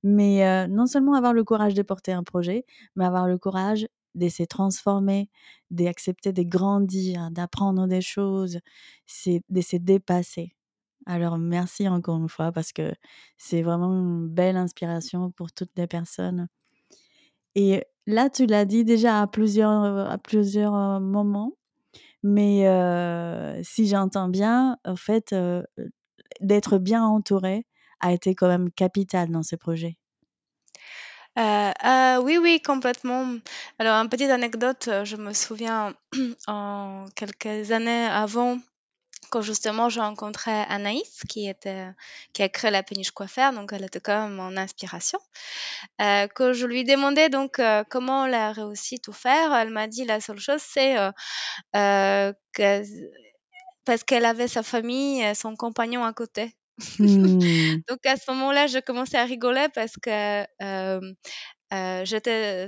Mais 0.04 0.68
non 0.70 0.88
seulement 0.88 1.16
avoir 1.16 1.34
le 1.34 1.44
courage 1.46 1.76
de 1.76 1.84
porter 1.84 2.14
un 2.14 2.24
projet, 2.24 2.66
mais 2.96 3.06
avoir 3.06 3.28
le 3.28 3.38
courage 3.38 3.88
de 4.16 4.30
se 4.30 4.44
transformer, 4.44 5.30
d'accepter 5.72 6.34
de 6.34 6.44
grandir, 6.44 7.30
d'apprendre 7.32 7.88
des 7.88 8.02
choses, 8.02 8.60
c'est 9.08 9.42
de 9.50 9.62
se 9.62 9.76
dépasser. 9.78 10.55
Alors 11.08 11.38
merci 11.40 11.88
encore 11.88 12.18
une 12.18 12.30
fois 12.30 12.52
parce 12.52 12.72
que 12.72 12.94
c'est 13.38 13.62
vraiment 13.64 13.92
une 13.94 14.28
belle 14.28 14.56
inspiration 14.58 15.32
pour 15.32 15.52
toutes 15.52 15.72
les 15.78 15.88
personnes. 15.88 16.48
Et 17.56 17.84
là, 18.08 18.30
tu 18.30 18.46
l'as 18.46 18.66
dit 18.66 18.84
déjà 18.84 19.22
à 19.22 19.28
plusieurs, 19.28 19.84
heu, 19.86 20.00
à 20.08 20.18
plusieurs, 20.18 20.74
heu, 20.76 21.00
moments, 21.00 21.54
mais 22.24 22.66
si 23.64 23.88
j'entends 23.88 24.30
bien, 24.30 24.78
en 24.86 24.96
fait, 24.96 25.36
d'être 26.40 26.78
bien 26.78 27.04
entouré 27.06 27.68
a 28.00 28.14
été 28.14 28.36
quand 28.36 28.48
même 28.48 28.72
capital 28.72 29.30
dans 29.32 29.44
ce 29.44 29.58
projet. 29.58 29.98
Heu 31.38 31.74
heu, 31.84 32.20
oui, 32.24 32.38
oui, 32.38 32.62
complètement. 32.62 33.26
Alors, 33.80 33.96
une 33.96 34.10
petite 34.10 34.30
anecdote, 34.30 34.90
je 35.04 35.16
me 35.18 35.34
souviens 35.34 35.94
en 36.48 37.06
quelques 37.16 37.72
années 37.72 38.06
avant, 38.06 38.60
quand 39.30 39.42
justement 39.42 39.90
j'ai 39.90 40.02
rencontré 40.02 40.52
Anaïs 40.52 41.22
qui 41.30 41.48
était 41.50 41.88
qui 42.34 42.44
a 42.44 42.50
créé 42.50 42.72
la 42.72 42.84
péniche 42.84 43.12
coiffeur, 43.12 43.54
donc 43.54 43.74
elle 43.74 43.84
était 43.86 44.00
quand 44.02 44.24
même 44.28 44.36
mon 44.36 44.58
inspiration. 44.58 45.20
Heu, 46.02 46.28
quand 46.36 46.54
je 46.54 46.66
lui 46.68 46.84
demandais 46.86 47.30
donc, 47.30 47.60
heu, 47.60 47.84
comment 47.90 48.26
elle 48.28 48.36
a 48.36 48.52
réussi 48.54 49.00
tout 49.00 49.14
faire, 49.14 49.54
elle 49.54 49.70
m'a 49.72 49.88
dit 49.88 50.06
la 50.06 50.22
seule 50.22 50.40
chose 50.40 50.62
c'est, 50.62 50.98
heu, 51.00 51.12
que 52.54 52.84
parce 53.86 54.04
qu'elle 54.04 54.26
avait 54.26 54.48
sa 54.48 54.64
famille 54.64 55.22
et 55.24 55.36
son 55.36 55.56
compagnon 55.56 56.04
à 56.06 56.14
côté. 56.14 56.56
Mmh. 57.00 57.82
Donc 57.90 58.06
à 58.06 58.18
ce 58.18 58.32
moment-là, 58.32 58.68
je 58.68 58.80
commençais 58.80 59.18
à 59.18 59.26
rigoler 59.26 59.68
parce 59.76 59.94
que, 60.02 60.46
j'étais 62.06 62.68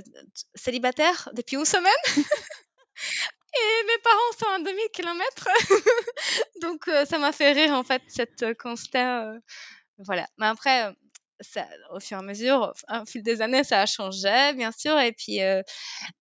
célibataire 0.54 1.28
depuis 1.34 1.56
une 1.56 1.64
semaine. 1.64 1.92
Et 3.54 3.86
mes 3.86 4.02
parents 4.02 4.32
sont 4.38 4.46
à 4.46 4.58
2000 4.64 4.88
km. 4.92 5.48
Donc, 6.62 6.90
ça 7.06 7.18
m'a 7.18 7.32
fait 7.32 7.52
rire, 7.52 7.72
en 7.72 7.84
fait, 7.84 8.02
cette 8.08 8.56
constat. 8.58 9.32
voilà. 9.98 10.26
Mais 10.38 10.46
après, 10.46 10.92
ça, 11.40 11.66
au 11.90 12.00
fur 12.00 12.18
et 12.18 12.20
à 12.20 12.22
mesure, 12.22 12.72
au 12.90 13.06
fil 13.06 13.22
des 13.22 13.42
années, 13.42 13.64
ça 13.64 13.80
a 13.82 13.86
changé, 13.86 14.52
bien 14.54 14.72
sûr. 14.72 14.98
Et 14.98 15.12
puis, 15.12 15.38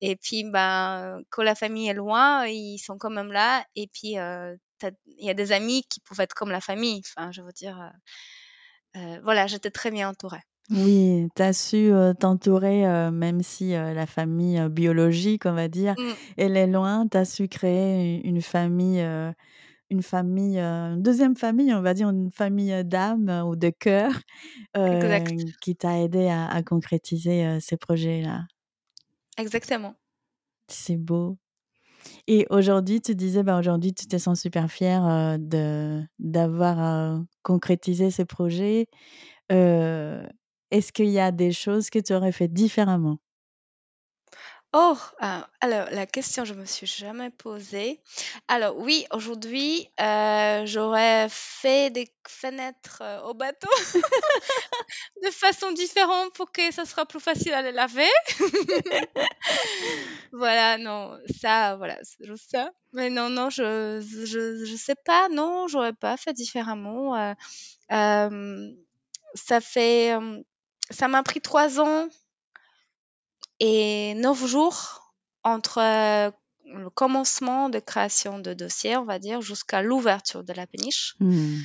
et 0.02 0.16
puis 0.16 0.44
ben, 0.46 1.22
quand 1.30 1.44
la 1.44 1.56
famille 1.56 1.90
est 1.90 1.94
loin, 1.94 2.46
ils 2.48 2.80
sont 2.80 2.98
quand 2.98 3.10
même 3.10 3.32
là. 3.32 3.66
Et 3.76 3.88
puis, 3.88 4.16
il 4.16 5.26
y 5.26 5.30
a 5.30 5.34
des 5.34 5.52
amis 5.52 5.84
qui 5.90 6.00
peuvent 6.02 6.22
être 6.22 6.34
comme 6.34 6.52
la 6.52 6.62
famille. 6.62 7.02
Enfin, 7.16 7.32
je 7.32 7.42
veux 7.42 7.52
dire, 7.52 7.92
voilà, 9.24 9.48
j'étais 9.48 9.72
très 9.72 9.92
bien 9.92 10.10
entourée. 10.10 10.42
Oui, 10.70 11.30
tu 11.36 11.42
as 11.44 11.54
su 11.54 11.92
t'entourer, 12.20 12.84
même 13.12 13.42
si 13.42 13.72
la 13.72 14.06
famille 14.06 14.60
biologique, 14.70 15.46
on 15.46 15.54
va 15.54 15.70
dire, 15.70 15.96
Mmh. 15.98 16.18
elle 16.36 16.58
est 16.58 16.68
loin, 16.68 17.08
tu 17.08 17.16
as 17.18 17.24
su 17.24 17.48
créer 17.48 18.22
une 18.28 18.42
famille, 18.42 19.00
une 19.92 20.04
famille, 20.04 20.60
une 20.60 21.02
deuxième 21.04 21.36
famille, 21.38 21.74
on 21.74 21.82
va 21.82 21.94
dire, 21.94 22.10
une 22.10 22.32
famille 22.32 22.84
d'âme 22.86 23.30
ou 23.48 23.56
de 23.56 23.70
cœur, 23.70 24.12
Exact. 24.86 25.46
qui 25.62 25.76
t'a 25.76 26.00
aidé 26.02 26.28
à, 26.30 26.48
à 26.48 26.64
concrétiser 26.64 27.60
ces 27.62 27.78
projets-là. 27.78 28.46
Exactement. 29.36 29.98
C'est 30.68 30.98
beau. 30.98 31.38
Et 32.28 32.48
aujourd'hui, 32.52 33.02
tu 33.02 33.16
disais, 33.16 33.44
bah, 33.44 33.60
aujourd'hui, 33.60 33.94
tu 33.94 34.08
te 34.08 34.18
sens 34.18 34.42
super 34.42 34.72
fière 34.72 35.38
de 35.40 36.04
d'avoir 36.20 37.24
concrétisé 37.44 38.12
ce 38.12 38.24
projet. 38.24 38.88
Est-ce 40.72 40.94
qu'il 40.94 41.10
y 41.10 41.20
a 41.20 41.32
des 41.34 41.52
choses 41.52 41.90
que 41.90 42.00
tu 42.00 42.14
aurais 42.14 42.32
fait 42.32 42.48
différemment? 42.48 43.20
Oh, 44.74 44.98
alors 45.62 45.88
la 45.92 46.06
question, 46.06 46.44
je 46.44 46.54
me 46.54 46.66
suis 46.66 46.86
jamais 46.86 47.30
posée. 47.32 48.02
Alors 48.50 48.78
oui, 48.78 49.06
aujourd'hui, 49.12 49.90
j'aurais 49.98 51.28
fait 51.30 51.90
des 51.90 52.08
fenêtres, 52.28 53.02
au 53.26 53.34
bateau 53.34 53.70
de 55.24 55.30
façon 55.32 55.72
différente 55.72 56.34
pour 56.34 56.52
que 56.52 56.72
ça 56.72 56.86
sera 56.86 57.06
plus 57.06 57.20
facile 57.20 57.54
à 57.54 57.62
les 57.62 57.72
laver. 57.72 58.10
Voilà, 60.32 60.78
non, 60.78 61.18
ça, 61.42 61.76
voilà, 61.78 61.98
c'est 62.04 62.26
juste 62.26 62.52
ça. 62.52 62.72
Mais 62.94 63.10
non, 63.10 63.30
non, 63.30 63.50
je 63.50 64.00
je 64.02 64.66
je 64.66 64.76
sais 64.76 64.96
pas, 65.06 65.30
non, 65.30 65.68
j'aurais 65.68 65.94
pas 65.94 66.18
fait 66.18 66.34
différemment, 66.34 67.36
ça 69.34 69.62
fait, 69.62 70.16
ça 70.90 71.08
m'a 71.08 71.24
pris 71.24 71.42
trois 71.42 71.80
ans 71.80 72.08
et 73.60 74.14
neuf 74.16 74.46
jours 74.46 75.14
entre 75.44 75.80
le 76.66 76.90
commencement 76.90 77.70
de 77.70 77.80
création 77.80 78.40
de 78.40 78.54
dossier, 78.54 78.98
on 78.98 79.06
va 79.06 79.20
dire, 79.20 79.42
jusqu'à 79.42 79.82
l'ouverture 79.82 80.44
de 80.44 80.54
la 80.54 80.68
péniche. 80.68 81.16
Mmh. 81.20 81.60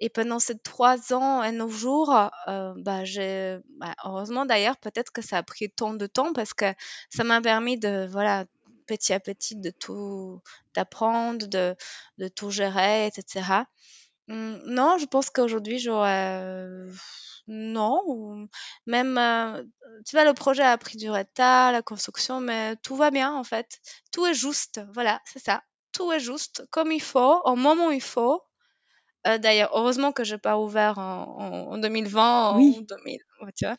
Et 0.00 0.08
pendant 0.08 0.40
ces 0.40 0.58
trois 0.58 1.12
ans 1.12 1.44
et 1.44 1.52
neuf 1.52 1.70
jours, 1.70 2.08
bah, 2.46 3.04
j'ai, 3.04 3.58
bah, 3.78 3.94
heureusement 4.04 4.44
d'ailleurs, 4.44 4.76
peut-être 4.78 5.12
que 5.12 5.22
ça 5.22 5.38
a 5.38 5.42
pris 5.44 5.70
tant 5.70 5.94
de 5.94 6.06
temps 6.06 6.32
parce 6.32 6.54
que 6.54 6.74
ça 7.08 7.22
m'a 7.22 7.40
permis 7.40 7.78
de, 7.78 8.08
voilà, 8.10 8.44
petit 8.86 9.12
à 9.12 9.20
petit, 9.20 9.54
de 9.54 9.70
tout 9.70 10.40
d'apprendre, 10.74 11.46
de, 11.46 11.76
de 12.18 12.28
tout 12.28 12.50
gérer, 12.50 13.06
etc. 13.06 13.64
Mmh, 14.28 14.58
non, 14.66 14.98
je 14.98 15.06
pense 15.06 15.30
qu'aujourd'hui, 15.30 15.78
j'aurais 15.78 16.86
non, 17.48 18.00
ou 18.06 18.46
même, 18.86 19.14
tu 20.06 20.16
vois, 20.16 20.24
le 20.24 20.32
projet 20.34 20.62
a 20.62 20.78
pris 20.78 20.96
du 20.96 21.10
retard, 21.10 21.72
la 21.72 21.82
construction, 21.82 22.40
mais 22.40 22.76
tout 22.84 22.94
va 22.96 23.10
bien, 23.10 23.32
en 23.34 23.42
fait. 23.44 23.80
Tout 24.12 24.24
est 24.26 24.34
juste, 24.34 24.80
voilà, 24.94 25.20
c'est 25.24 25.40
ça. 25.44 25.62
Tout 25.92 26.12
est 26.12 26.20
juste, 26.20 26.64
comme 26.70 26.92
il 26.92 27.02
faut, 27.02 27.40
au 27.44 27.56
moment 27.56 27.88
où 27.88 27.90
il 27.90 28.00
faut. 28.02 28.42
d'ailleurs, 29.26 29.70
heureusement 29.74 30.12
que 30.12 30.24
j'ai 30.24 30.38
pas 30.38 30.58
ouvert 30.58 30.98
en 30.98 31.72
en 31.72 31.78
2020 31.78 32.60
ou 32.60 32.60
Oui. 32.60 32.82
2000 32.82 33.20
tu 33.56 33.66
vois? 33.66 33.76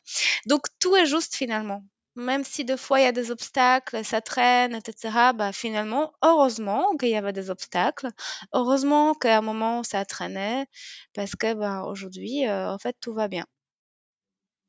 Donc 0.47 0.67
tout 0.79 0.95
est 0.97 1.05
juste 1.07 1.35
finalement. 1.35 1.83
Même 2.15 2.43
si 2.43 2.63
des 2.63 2.77
fois 2.77 2.99
il 2.99 3.03
y 3.03 3.05
a 3.07 3.11
des 3.11 3.31
obstacles, 3.31 4.05
ça 4.05 4.21
traîne 4.21 4.75
etc. 4.75 5.33
bah, 5.33 5.51
finalement, 5.51 6.13
heureusement 6.23 6.95
qu'il 6.97 7.09
y 7.09 7.15
avait 7.15 7.33
des 7.33 7.49
obstacles. 7.49 8.09
Heureusement 8.53 9.15
qu'à 9.15 9.37
un 9.39 9.41
moment 9.41 9.81
ça 9.83 10.05
traînait 10.05 10.67
parce 11.15 11.35
que, 11.35 11.53
bah, 11.55 11.83
aujourd'hui, 11.85 12.47
en 12.49 12.77
fait, 12.77 12.95
tout 13.01 13.13
va 13.15 13.27
bien. 13.27 13.45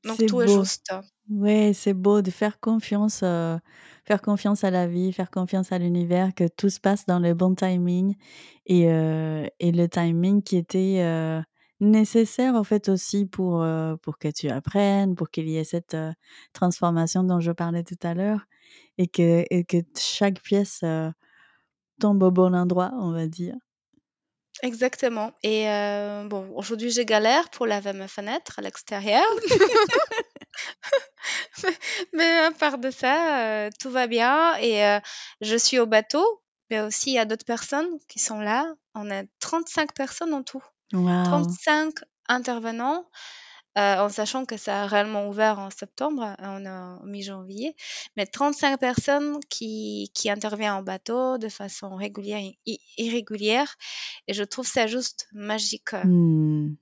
Donc 0.04 0.18
C'est 0.18 0.26
tout 0.26 0.42
est 0.42 0.46
beau. 0.46 0.62
juste. 0.62 0.92
Ouais, 1.30 1.72
c'est 1.74 1.94
beau 1.94 2.22
de 2.22 2.30
faire 2.30 2.61
confiance, 2.61 3.20
faire 3.20 4.22
confiance 4.22 4.64
à 4.64 4.70
la 4.70 4.87
vie, 4.88 5.12
faire 5.12 5.30
confiance 5.30 5.72
à 5.72 5.78
l'univers, 5.78 6.35
que 6.35 6.48
tout 6.48 6.70
se 6.70 6.80
passe 6.80 7.07
dans 7.07 7.20
le 7.20 7.35
bon 7.35 7.54
timing 7.54 8.16
et 8.66 8.83
et 8.85 9.72
le 9.72 9.87
timing 9.88 10.42
qui 10.42 10.57
était, 10.59 11.00
nécessaire, 11.85 12.55
en 12.55 12.64
fait, 12.64 12.88
aussi 12.88 13.27
pour, 13.27 13.64
pour 14.03 14.18
que 14.18 14.29
tu 14.29 14.49
apprennes, 14.49 15.14
pour 15.14 15.31
qu'il 15.31 15.49
y 15.49 15.57
ait 15.57 15.64
cette, 15.64 15.97
transformation 16.53 17.25
dont 17.25 17.40
je 17.40 17.53
parlais 17.53 17.85
tout 17.85 17.99
à 18.03 18.14
l'heure 18.14 18.47
et 18.99 19.07
que 19.07 19.44
que 19.64 19.79
chaque 19.99 20.40
pièce, 20.40 20.85
tombe 22.01 22.23
au 22.23 22.31
bon 22.31 22.55
endroit, 22.55 22.92
on 22.99 23.12
va 23.12 23.27
dire. 23.27 23.55
Exactement 24.62 25.33
et 25.42 25.64
bon, 26.27 26.51
aujourd'hui, 26.55 26.90
je 26.90 27.03
galère 27.03 27.51
pour 27.51 27.66
laver 27.66 27.92
mes 27.92 28.09
fenêtres 28.09 28.59
à 28.59 28.62
l'extérieur. 28.62 29.25
Mais 32.12 32.38
à 32.38 32.51
part 32.53 32.79
de 32.79 32.90
ça, 32.90 33.70
tout 33.81 33.90
va 33.90 34.07
bien 34.07 34.57
et 34.59 34.99
je 35.40 35.57
suis 35.57 35.79
au 35.79 35.87
bateau, 35.87 36.42
mais 36.70 36.81
aussi 36.81 37.11
il 37.11 37.14
y 37.14 37.18
a 37.18 37.25
d'autres 37.25 37.44
personnes 37.44 37.88
qui 38.09 38.18
sont 38.18 38.40
là. 38.40 38.73
On 38.94 39.11
est 39.11 39.29
35 39.40 39.94
personnes 39.94 40.35
en 40.35 40.42
tout. 40.42 40.62
Waouh! 40.92 41.57
35 41.59 41.94
intervenants, 42.29 43.09
en 43.77 44.09
sachant 44.09 44.44
que 44.47 44.57
ça 44.57 44.83
a 44.85 44.87
réellement 44.87 45.29
ouvert 45.29 45.59
en 45.59 45.70
septembre, 45.70 46.37
on 46.40 46.64
est 46.64 46.68
en 46.68 47.01
mi-janvier, 47.05 47.75
mais 48.16 48.27
35 48.27 48.79
personnes 48.81 49.40
qui 49.51 50.11
qui 50.14 50.31
interviennent 50.31 50.73
en 50.75 50.83
bateau 50.83 51.38
de 51.38 51.49
façon 51.49 51.97
régulière 51.97 52.42
et 52.66 52.81
irrégulière 52.99 53.75
et 54.29 54.35
je 54.35 54.44
trouve 54.44 54.66
ça 54.66 54.87
juste 54.87 55.27
magique. 55.33 55.94
Mmh. 56.03 56.77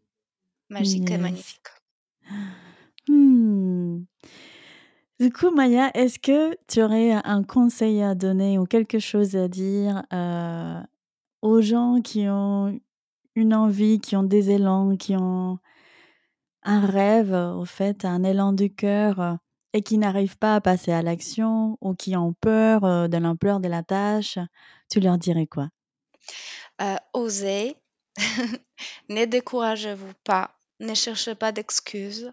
Magique 0.70 1.10
et 1.10 1.18
Yes. 1.18 1.18
magnifique. 1.18 1.68
Mmh. 3.08 4.04
Du 5.20 5.30
coup, 5.32 5.50
Maya, 5.50 5.90
est-ce 5.94 6.18
que 6.18 6.56
tu 6.68 6.82
aurais 6.82 7.12
un 7.12 7.42
conseil 7.44 8.02
à 8.02 8.14
donner 8.14 8.58
ou 8.58 8.64
quelque 8.64 8.98
chose 8.98 9.36
à 9.36 9.46
dire, 9.48 10.02
aux 11.42 11.60
gens 11.60 12.00
qui 12.02 12.26
ont 12.28 12.78
une 13.34 13.54
envie, 13.54 14.00
qui 14.00 14.16
ont 14.16 14.22
des 14.22 14.50
élans, 14.50 14.96
qui 14.96 15.16
ont 15.16 15.58
un 16.62 16.86
rêve, 16.86 17.32
au 17.32 17.64
fait, 17.64 18.04
un 18.04 18.22
élan 18.24 18.52
du 18.52 18.74
cœur, 18.74 19.38
et 19.72 19.82
qui 19.82 19.98
n'arrivent 19.98 20.38
pas 20.38 20.56
à 20.56 20.60
passer 20.60 20.92
à 20.92 21.02
l'action 21.02 21.78
ou 21.80 21.94
qui 21.94 22.14
ont 22.16 22.34
peur, 22.34 23.08
de 23.08 23.16
l'ampleur 23.16 23.58
de 23.58 23.68
la 23.68 23.82
tâche? 23.82 24.38
Tu 24.90 25.00
leur 25.00 25.18
dirais 25.18 25.46
quoi? 25.46 25.70
Osez, 27.14 27.76
ne 29.08 29.24
découragez-vous 29.24 30.12
pas, 30.24 30.58
ne 30.80 30.94
cherchez 30.94 31.34
pas 31.34 31.52
d'excuses, 31.52 32.32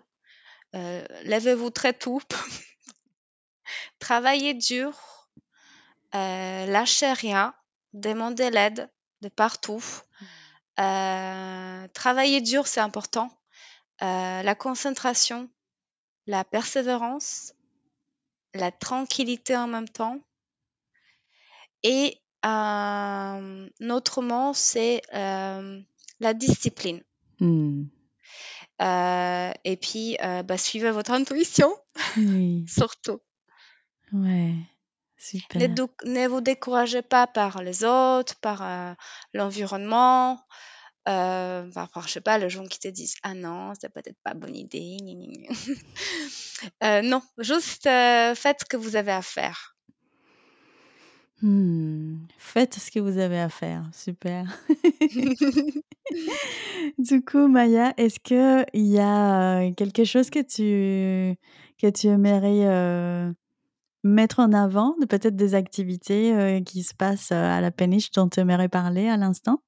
levez-vous 0.73 1.69
très 1.69 1.93
tôt, 1.93 2.19
travaillez 3.99 4.53
dur, 4.53 5.29
lâchez 6.13 7.13
rien, 7.13 7.53
demandez 7.93 8.49
l'aide 8.49 8.89
de 9.21 9.29
partout, 9.29 9.83
heu, 10.79 11.87
travailler 11.93 12.41
dur, 12.41 12.67
c'est 12.67 12.79
important, 12.79 13.29
heu, 14.01 14.05
la 14.43 14.55
concentration, 14.55 15.49
la 16.27 16.43
persévérance, 16.43 17.53
la 18.53 18.71
tranquillité 18.71 19.55
en 19.55 19.67
même 19.67 19.89
temps 19.89 20.19
et 21.83 22.17
hem, 22.43 23.69
autrement, 23.89 24.53
c'est, 24.53 25.01
hem, 25.11 25.85
la 26.19 26.33
discipline. 26.33 27.01
Mmh. 27.39 27.83
Et 29.65 29.77
puis, 29.77 30.17
bah, 30.45 30.57
suivez 30.57 30.91
votre 30.91 31.11
intuition, 31.11 31.71
Oui. 32.17 32.65
surtout. 32.67 33.19
Ouais, 34.11 34.55
Ne 35.55 35.67
super. 35.67 35.69
doc 35.75 35.91
ne 36.05 36.27
vous 36.27 36.41
découragez 36.41 37.01
pas 37.01 37.27
par 37.27 37.61
les 37.61 37.83
autres, 37.83 38.35
par, 38.39 38.61
heu, 38.61 38.95
l'environnement, 39.33 40.39
par 41.05 41.89
par 41.93 42.07
je 42.07 42.13
sais 42.13 42.21
pas, 42.21 42.37
les 42.37 42.49
gens 42.49 42.65
qui 42.65 42.79
te 42.79 42.87
disent: 42.87 43.15
«Ah 43.23 43.33
non, 43.33 43.73
c'est 43.79 43.89
peut-être 43.91 44.19
pas 44.23 44.33
bonne 44.33 44.55
idée, 44.55 44.97
gna 45.01 45.13
gna 45.13 45.27
gna». 46.81 46.99
Heu, 46.99 47.01
non, 47.09 47.21
juste, 47.39 47.83
faites 47.83 48.59
ce 48.61 48.65
que 48.65 48.77
vous 48.77 48.95
avez 48.95 49.11
à 49.11 49.21
faire. 49.21 49.75
Hmm, 51.41 52.17
faites 52.37 52.75
ce 52.75 52.91
que 52.91 52.99
vous 52.99 53.17
avez 53.17 53.39
à 53.39 53.49
faire, 53.49 53.83
super. 53.93 54.45
Du 56.97 57.23
coup, 57.23 57.47
Maya, 57.47 57.93
est-ce 57.97 58.19
qu'il 58.19 58.65
y 58.73 58.99
a, 58.99 59.71
quelque 59.73 60.03
chose 60.03 60.29
que 60.29 60.39
tu 60.39 61.37
que 61.77 61.89
tu 61.89 62.07
aimerais, 62.07 62.65
mettre 64.03 64.39
en 64.39 64.53
avant? 64.53 64.95
Peut-être 65.09 65.35
des 65.35 65.55
activités, 65.55 66.33
heu, 66.33 66.61
qui 66.61 66.83
se 66.83 66.93
passent, 66.95 67.31
heu, 67.31 67.35
à 67.35 67.61
la 67.61 67.71
péniche 67.71 68.11
dont 68.11 68.29
tu 68.29 68.39
aimerais 68.39 68.69
parler 68.69 69.07
à 69.09 69.17
l'instant? 69.17 69.61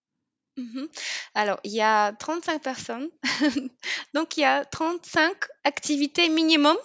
Mmh 0.57 0.87
Alors, 1.33 1.59
il 1.63 1.71
y 1.71 1.81
a 1.81 2.11
35 2.13 2.61
personnes, 2.61 3.09
donc 4.13 4.35
il 4.37 4.41
y 4.41 4.43
a 4.43 4.65
35 4.65 5.33
activités 5.63 6.27
minimum, 6.27 6.75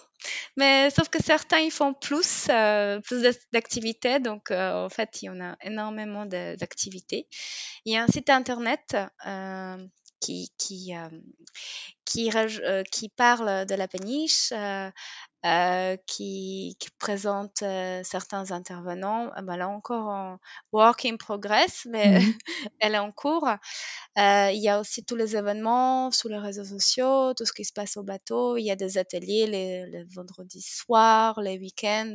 mais 0.57 0.89
sauf 0.89 1.09
que 1.09 1.21
certains, 1.21 1.59
ils 1.59 1.71
font 1.71 1.93
plus, 1.93 2.47
heu, 2.49 3.01
plus 3.03 3.21
d'ac 3.23 3.35
d'activités, 3.53 4.19
donc 4.19 4.51
en 4.51 4.89
fait, 4.89 5.21
il 5.21 5.25
y 5.25 5.29
en 5.29 5.41
a 5.41 5.57
énormément 5.61 6.25
d'activités. 6.25 7.27
Il 7.85 7.93
y 7.93 7.97
a 7.97 8.03
un 8.03 8.07
site 8.07 8.29
internet, 8.29 8.95
qui 10.19 10.51
qui, 10.57 10.93
qui 12.05 12.29
qui 12.91 13.09
parle 13.09 13.65
de 13.65 13.75
la 13.75 13.87
péniche, 13.87 14.51
heu, 15.45 15.97
qui 16.07 16.75
qui 16.79 16.89
présente, 16.99 17.61
heu, 17.63 18.01
certains 18.03 18.51
intervenants. 18.51 19.31
Ah 19.35 19.41
bah, 19.41 19.57
là 19.57 19.69
encore 19.69 20.07
en 20.07 20.37
work 20.71 21.05
in 21.05 21.17
progress, 21.17 21.85
mais 21.89 22.19
Mmh 22.19 22.33
elle 22.79 22.95
est 22.95 22.99
en 22.99 23.11
cours. 23.11 23.47
Il 24.17 24.59
y 24.61 24.69
a 24.69 24.79
aussi 24.79 25.03
tous 25.05 25.15
les 25.15 25.35
événements 25.37 26.11
sur 26.11 26.29
les 26.29 26.37
réseaux 26.37 26.63
sociaux, 26.65 27.33
tout 27.35 27.45
ce 27.45 27.53
qui 27.53 27.65
se 27.65 27.73
passe 27.73 27.97
au 27.97 28.03
bateau. 28.03 28.57
Il 28.57 28.63
y 28.65 28.71
a 28.71 28.75
des 28.75 28.97
ateliers 28.97 29.47
les 29.47 29.85
les 29.87 30.03
vendredis 30.15 30.61
soirs, 30.61 31.41
les 31.41 31.57
week-ends. 31.59 32.13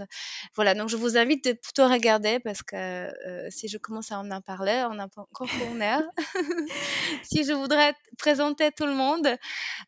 Voilà, 0.56 0.74
donc 0.74 0.88
je 0.88 0.96
vous 0.96 1.16
invite 1.16 1.44
de 1.44 1.52
plutôt 1.52 1.88
regarder 1.88 2.40
parce 2.40 2.62
que, 2.62 3.08
si 3.50 3.68
je 3.68 3.78
commence 3.78 4.12
à 4.12 4.18
en 4.20 4.40
parler, 4.42 4.84
on 4.90 4.94
n'a 4.94 5.08
pas 5.08 5.22
encore 5.22 5.52
tourné. 5.56 5.96
Si 7.22 7.44
je 7.44 7.52
voudrais 7.52 7.94
présenter 8.18 8.70
tout 8.72 8.86
le 8.86 8.94
monde, 8.94 9.28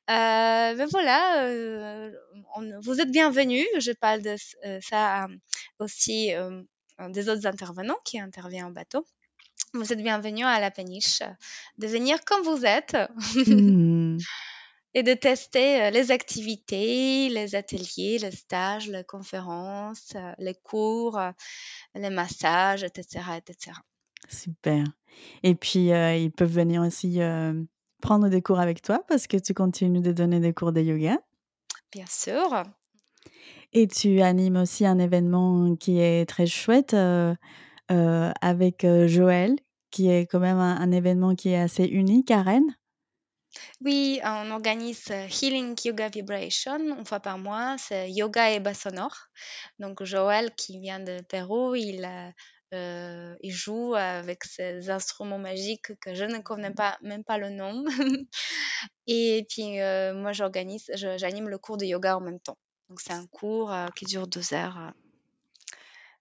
ben 0.09 0.87
voilà, 0.91 1.49
on 2.57 2.81
vous 2.81 3.01
êtes 3.01 3.11
bienvenus. 3.25 3.67
Je 3.79 3.93
parle 3.93 4.21
de 4.21 4.37
heu, 4.67 4.79
ça, 4.83 5.25
hem, 5.25 5.39
aussi, 5.79 6.29
hem, 6.29 6.67
des 7.09 7.29
autres 7.31 7.47
intervenants 7.47 7.99
qui 8.05 8.21
interviennent 8.21 8.67
en 8.67 8.71
bateau. 8.71 9.07
Vous 9.73 9.93
êtes 9.93 10.03
bienvenus 10.03 10.45
à 10.45 10.61
la 10.61 10.71
péniche, 10.71 11.23
euh, 11.23 11.33
de 11.79 11.87
venir 11.87 12.23
comme 12.27 12.43
vous 12.43 12.67
êtes 12.67 12.97
Mmh. 13.47 14.19
et 14.95 15.03
de 15.03 15.15
tester 15.15 15.83
euh, 15.83 15.91
les 15.91 16.11
activités, 16.11 17.31
les 17.31 17.55
ateliers, 17.55 18.19
les 18.19 18.31
stages, 18.31 18.89
les 18.89 19.05
conférences, 19.05 20.13
euh, 20.17 20.33
les 20.39 20.55
cours, 20.55 21.19
euh, 21.19 21.31
les 21.95 22.11
massages, 22.11 22.85
etc., 22.85 23.39
etc. 23.39 23.77
Super 24.29 24.85
et 25.45 25.55
puis, 25.55 25.91
ils 25.91 26.33
peuvent 26.33 26.51
venir 26.53 26.83
aussi, 26.83 27.21
prendre 28.03 28.29
des 28.29 28.43
cours 28.43 28.59
avec 28.59 28.83
toi 28.83 29.01
parce 29.07 29.29
que 29.29 29.37
tu 29.37 29.55
continues 29.55 30.01
de 30.01 30.11
donner 30.11 30.41
des 30.41 30.53
cours 30.53 30.73
de 30.73 30.81
yoga 30.81 31.19
Bien 31.93 32.07
sûr. 32.09 32.65
Et 33.75 33.89
tu 33.89 34.21
animes 34.23 34.57
aussi 34.57 34.87
un 34.87 34.99
événement 34.99 35.77
qui 35.77 36.01
est 36.01 36.27
très 36.29 36.47
chouette, 36.47 36.95
heu 36.95 37.35
heu, 37.93 38.33
avec, 38.43 38.85
heu, 38.85 39.09
Joël, 39.09 39.57
qui 39.91 40.11
est 40.11 40.27
quand 40.27 40.41
même 40.41 40.59
un 40.59 40.93
événement 40.93 41.35
qui 41.37 41.51
est 41.51 41.59
assez 41.61 41.85
unique 41.87 42.31
à 42.33 42.43
Rennes. 42.43 42.77
Oui, 43.81 44.21
on 44.25 44.51
organise 44.51 45.11
euh, 45.11 45.27
Healing 45.29 45.77
Yoga 45.85 46.09
Vibration 46.09 46.79
une 46.99 47.05
fois 47.07 47.21
par 47.21 47.39
mois. 47.39 47.77
C'est 47.79 48.11
yoga 48.11 48.51
et 48.51 48.61
bas 48.61 48.75
sonore. 48.75 49.17
Donc 49.79 50.03
Joël, 50.05 50.55
qui 50.57 50.79
vient 50.81 51.01
de 51.01 51.21
Pérou, 51.29 51.75
il, 51.75 52.05
euh, 52.05 52.31
euh, 52.77 53.37
joue 53.45 53.95
avec 53.95 54.43
ses 54.45 54.91
instruments 54.91 55.39
magiques 55.39 55.99
que 56.01 56.15
je 56.15 56.25
ne 56.25 56.39
connais 56.41 56.73
pas, 56.73 56.99
même 57.03 57.25
pas 57.25 57.39
le 57.39 57.51
nom. 57.51 57.85
Et 59.07 59.47
puis 59.51 59.81
euh, 59.81 60.15
moi, 60.15 60.33
j'organise, 60.33 60.91
j'anime 60.95 61.49
le 61.49 61.59
cours 61.59 61.77
de 61.79 61.87
yoga 61.87 62.17
en 62.17 62.21
même 62.21 62.41
temps. 62.41 62.59
Donc 62.89 63.01
c'est 63.01 63.13
un 63.13 63.27
cours 63.27 63.73
euh, 63.73 63.87
qui 63.97 64.05
dure 64.05 64.27
deux 64.27 64.55
heures. 64.55 64.79
euh. 64.79 64.91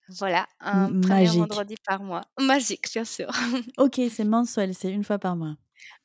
Voilà, 0.10 0.48
M 0.62 0.68
un 0.68 0.86
premier 1.02 1.24
magique. 1.24 1.40
vendredi 1.40 1.76
par 1.86 2.04
mois. 2.04 2.26
Magique, 2.40 2.92
bien 2.94 3.06
sûr. 3.06 3.30
OK, 3.78 4.02
c'est 4.10 4.26
mensuel, 4.26 4.74
c'est 4.76 4.92
une 4.92 5.04
fois 5.04 5.18
par 5.18 5.36
mois. 5.36 5.56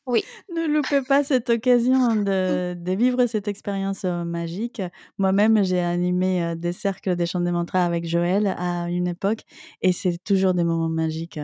Oui. 0.07 0.25
Ne 0.55 0.67
loupez 0.67 1.03
pas 1.03 1.23
cette 1.25 1.51
occasion 1.51 2.15
de 2.17 2.75
de 2.79 2.93
vivre 2.93 3.27
cette 3.27 3.49
expérience, 3.49 4.05
magique. 4.05 4.81
Moi-même, 5.19 5.63
j'ai 5.65 5.81
animé, 5.81 6.55
des 6.57 6.73
cercles 6.73 7.17
des 7.17 7.27
chants 7.27 7.41
des 7.41 7.51
mantras 7.51 7.85
avec 7.85 8.07
Joël 8.07 8.47
à 8.57 8.89
une 8.89 9.09
époque 9.09 9.41
et 9.83 9.93
c'est 9.93 10.17
toujours 10.25 10.55
des 10.55 10.65
moments 10.65 10.89
magiques, 10.89 11.41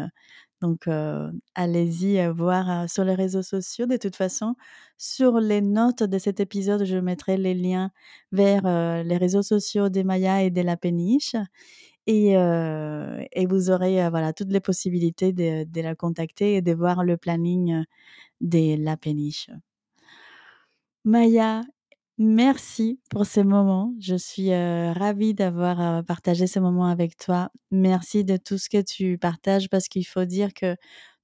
donc 0.63 0.89
heu, 0.89 1.33
allez-y, 1.55 2.19
heu, 2.21 2.31
voir, 2.33 2.85
heu, 2.85 2.89
sur 2.89 3.05
les 3.05 3.15
réseaux 3.15 3.43
sociaux. 3.43 3.87
De 3.87 3.97
toute 3.97 4.17
façon, 4.17 4.55
sur 4.99 5.41
les 5.41 5.61
notes 5.61 6.03
de 6.03 6.19
cet 6.19 6.41
épisode, 6.41 6.85
je 6.85 6.97
mettrai 6.99 7.37
les 7.37 7.55
liens 7.55 7.91
vers, 8.33 8.63
les 9.05 9.17
réseaux 9.19 9.43
sociaux 9.43 9.89
d'Emaya 9.91 10.43
et 10.45 10.51
de 10.51 10.61
La 10.63 10.77
Péniche 10.77 11.37
et 12.07 13.47
vous 13.47 13.71
aurez, 13.71 14.09
voilà, 14.11 14.33
toutes 14.33 14.51
les 14.53 14.61
possibilités 14.61 15.33
de 15.33 15.65
de 15.65 15.81
la 15.83 15.95
contacter 15.95 16.57
et 16.57 16.63
de 16.63 16.73
voir 16.75 17.05
le 17.05 17.17
planning, 17.17 17.85
de 18.43 18.77
La 18.85 18.97
Péniche. 18.99 19.51
Maya, 21.07 21.65
merci 22.19 23.01
pour 23.11 23.27
ces 23.27 23.45
moments. 23.45 23.95
Je 24.01 24.17
suis, 24.17 24.51
ravie 24.55 25.35
d'avoir, 25.35 26.05
partagé 26.05 26.47
ce 26.47 26.59
moment 26.61 26.87
avec 26.87 27.17
toi. 27.17 27.51
Merci 27.71 28.25
de 28.25 28.37
tout 28.37 28.59
ce 28.59 28.69
que 28.69 28.83
tu 28.83 29.19
partages 29.19 29.69
parce 29.69 29.89
qu'il 29.89 30.07
faut 30.07 30.25
dire 30.25 30.55
que 30.55 30.77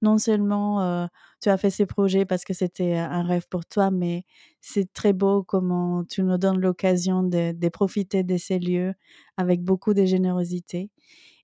non 0.03 0.19
seulement, 0.19 1.09
tu 1.43 1.49
as 1.51 1.59
fait 1.59 1.71
ces 1.71 1.87
projets 1.87 2.25
parce 2.25 2.45
que 2.45 2.55
c'était, 2.55 2.97
un 2.97 3.23
rêve 3.23 3.47
pour 3.51 3.67
toi, 3.67 3.91
mais 3.91 4.25
c'est 4.61 4.93
très 4.93 5.13
beau 5.13 5.43
comment 5.43 6.05
tu 6.05 6.23
nous 6.23 6.39
donnes 6.39 6.61
l'occasion 6.61 7.23
de 7.23 7.53
de 7.53 7.69
profiter 7.69 8.23
de 8.25 8.37
ces 8.39 8.59
lieux 8.59 8.95
avec 9.37 9.63
beaucoup 9.63 9.95
de 9.95 10.05
générosité 10.07 10.91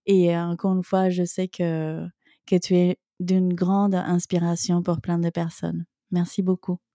et 0.06 0.36
encore 0.36 0.74
une 0.74 0.82
fois, 0.84 1.10
je 1.10 1.24
sais 1.24 1.48
que 1.48 2.06
que 2.46 2.56
tu 2.56 2.76
es 2.76 2.98
d'une 3.20 3.52
grande 3.54 3.94
inspiration 3.94 4.82
pour 4.82 5.00
plein 5.00 5.18
de 5.18 5.30
personnes. 5.30 5.86
Merci 6.12 6.42
beaucoup. 6.42 6.85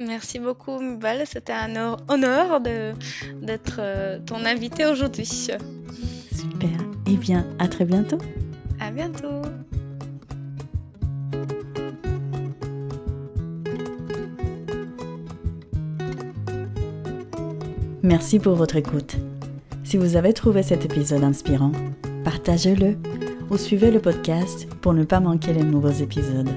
Merci 0.00 0.38
beaucoup, 0.38 0.80
Mubal. 0.80 1.22
C'était 1.26 1.52
un 1.52 1.96
honneur 2.08 2.60
d'être 2.60 3.76
euh, 3.78 4.18
ton 4.26 4.44
invité 4.44 4.86
aujourd'hui. 4.86 5.26
Super. 5.26 6.68
Eh 7.06 7.16
bien, 7.16 7.46
à 7.58 7.68
très 7.68 7.84
bientôt. 7.84 8.18
À 8.80 8.90
bientôt. 8.90 9.42
Merci 18.02 18.38
pour 18.38 18.54
votre 18.54 18.76
écoute. 18.76 19.16
Si 19.82 19.96
vous 19.96 20.16
avez 20.16 20.34
trouvé 20.34 20.62
cet 20.62 20.84
épisode 20.84 21.24
inspirant, 21.24 21.72
partagez-le 22.24 22.98
ou 23.50 23.56
suivez 23.56 23.90
le 23.90 24.00
podcast 24.00 24.68
pour 24.82 24.92
ne 24.92 25.04
pas 25.04 25.20
manquer 25.20 25.52
les 25.52 25.62
nouveaux 25.62 25.88
épisodes. 25.88 26.50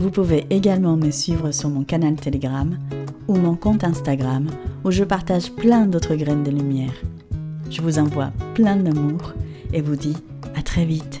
Vous 0.00 0.10
pouvez 0.10 0.46
également 0.48 0.96
me 0.96 1.10
suivre 1.10 1.50
sur 1.50 1.68
mon 1.68 1.84
canal 1.84 2.16
Telegram 2.16 2.78
ou 3.28 3.36
mon 3.36 3.54
compte 3.54 3.84
Instagram 3.84 4.48
où 4.82 4.90
je 4.90 5.04
partage 5.04 5.52
plein 5.52 5.84
d'autres 5.84 6.14
graines 6.14 6.42
de 6.42 6.50
lumière. 6.50 6.94
Je 7.68 7.82
vous 7.82 7.98
envoie 7.98 8.32
plein 8.54 8.76
d'amour 8.76 9.34
et 9.74 9.82
vous 9.82 9.96
dis 9.96 10.16
à 10.56 10.62
très 10.62 10.86
vite. 10.86 11.19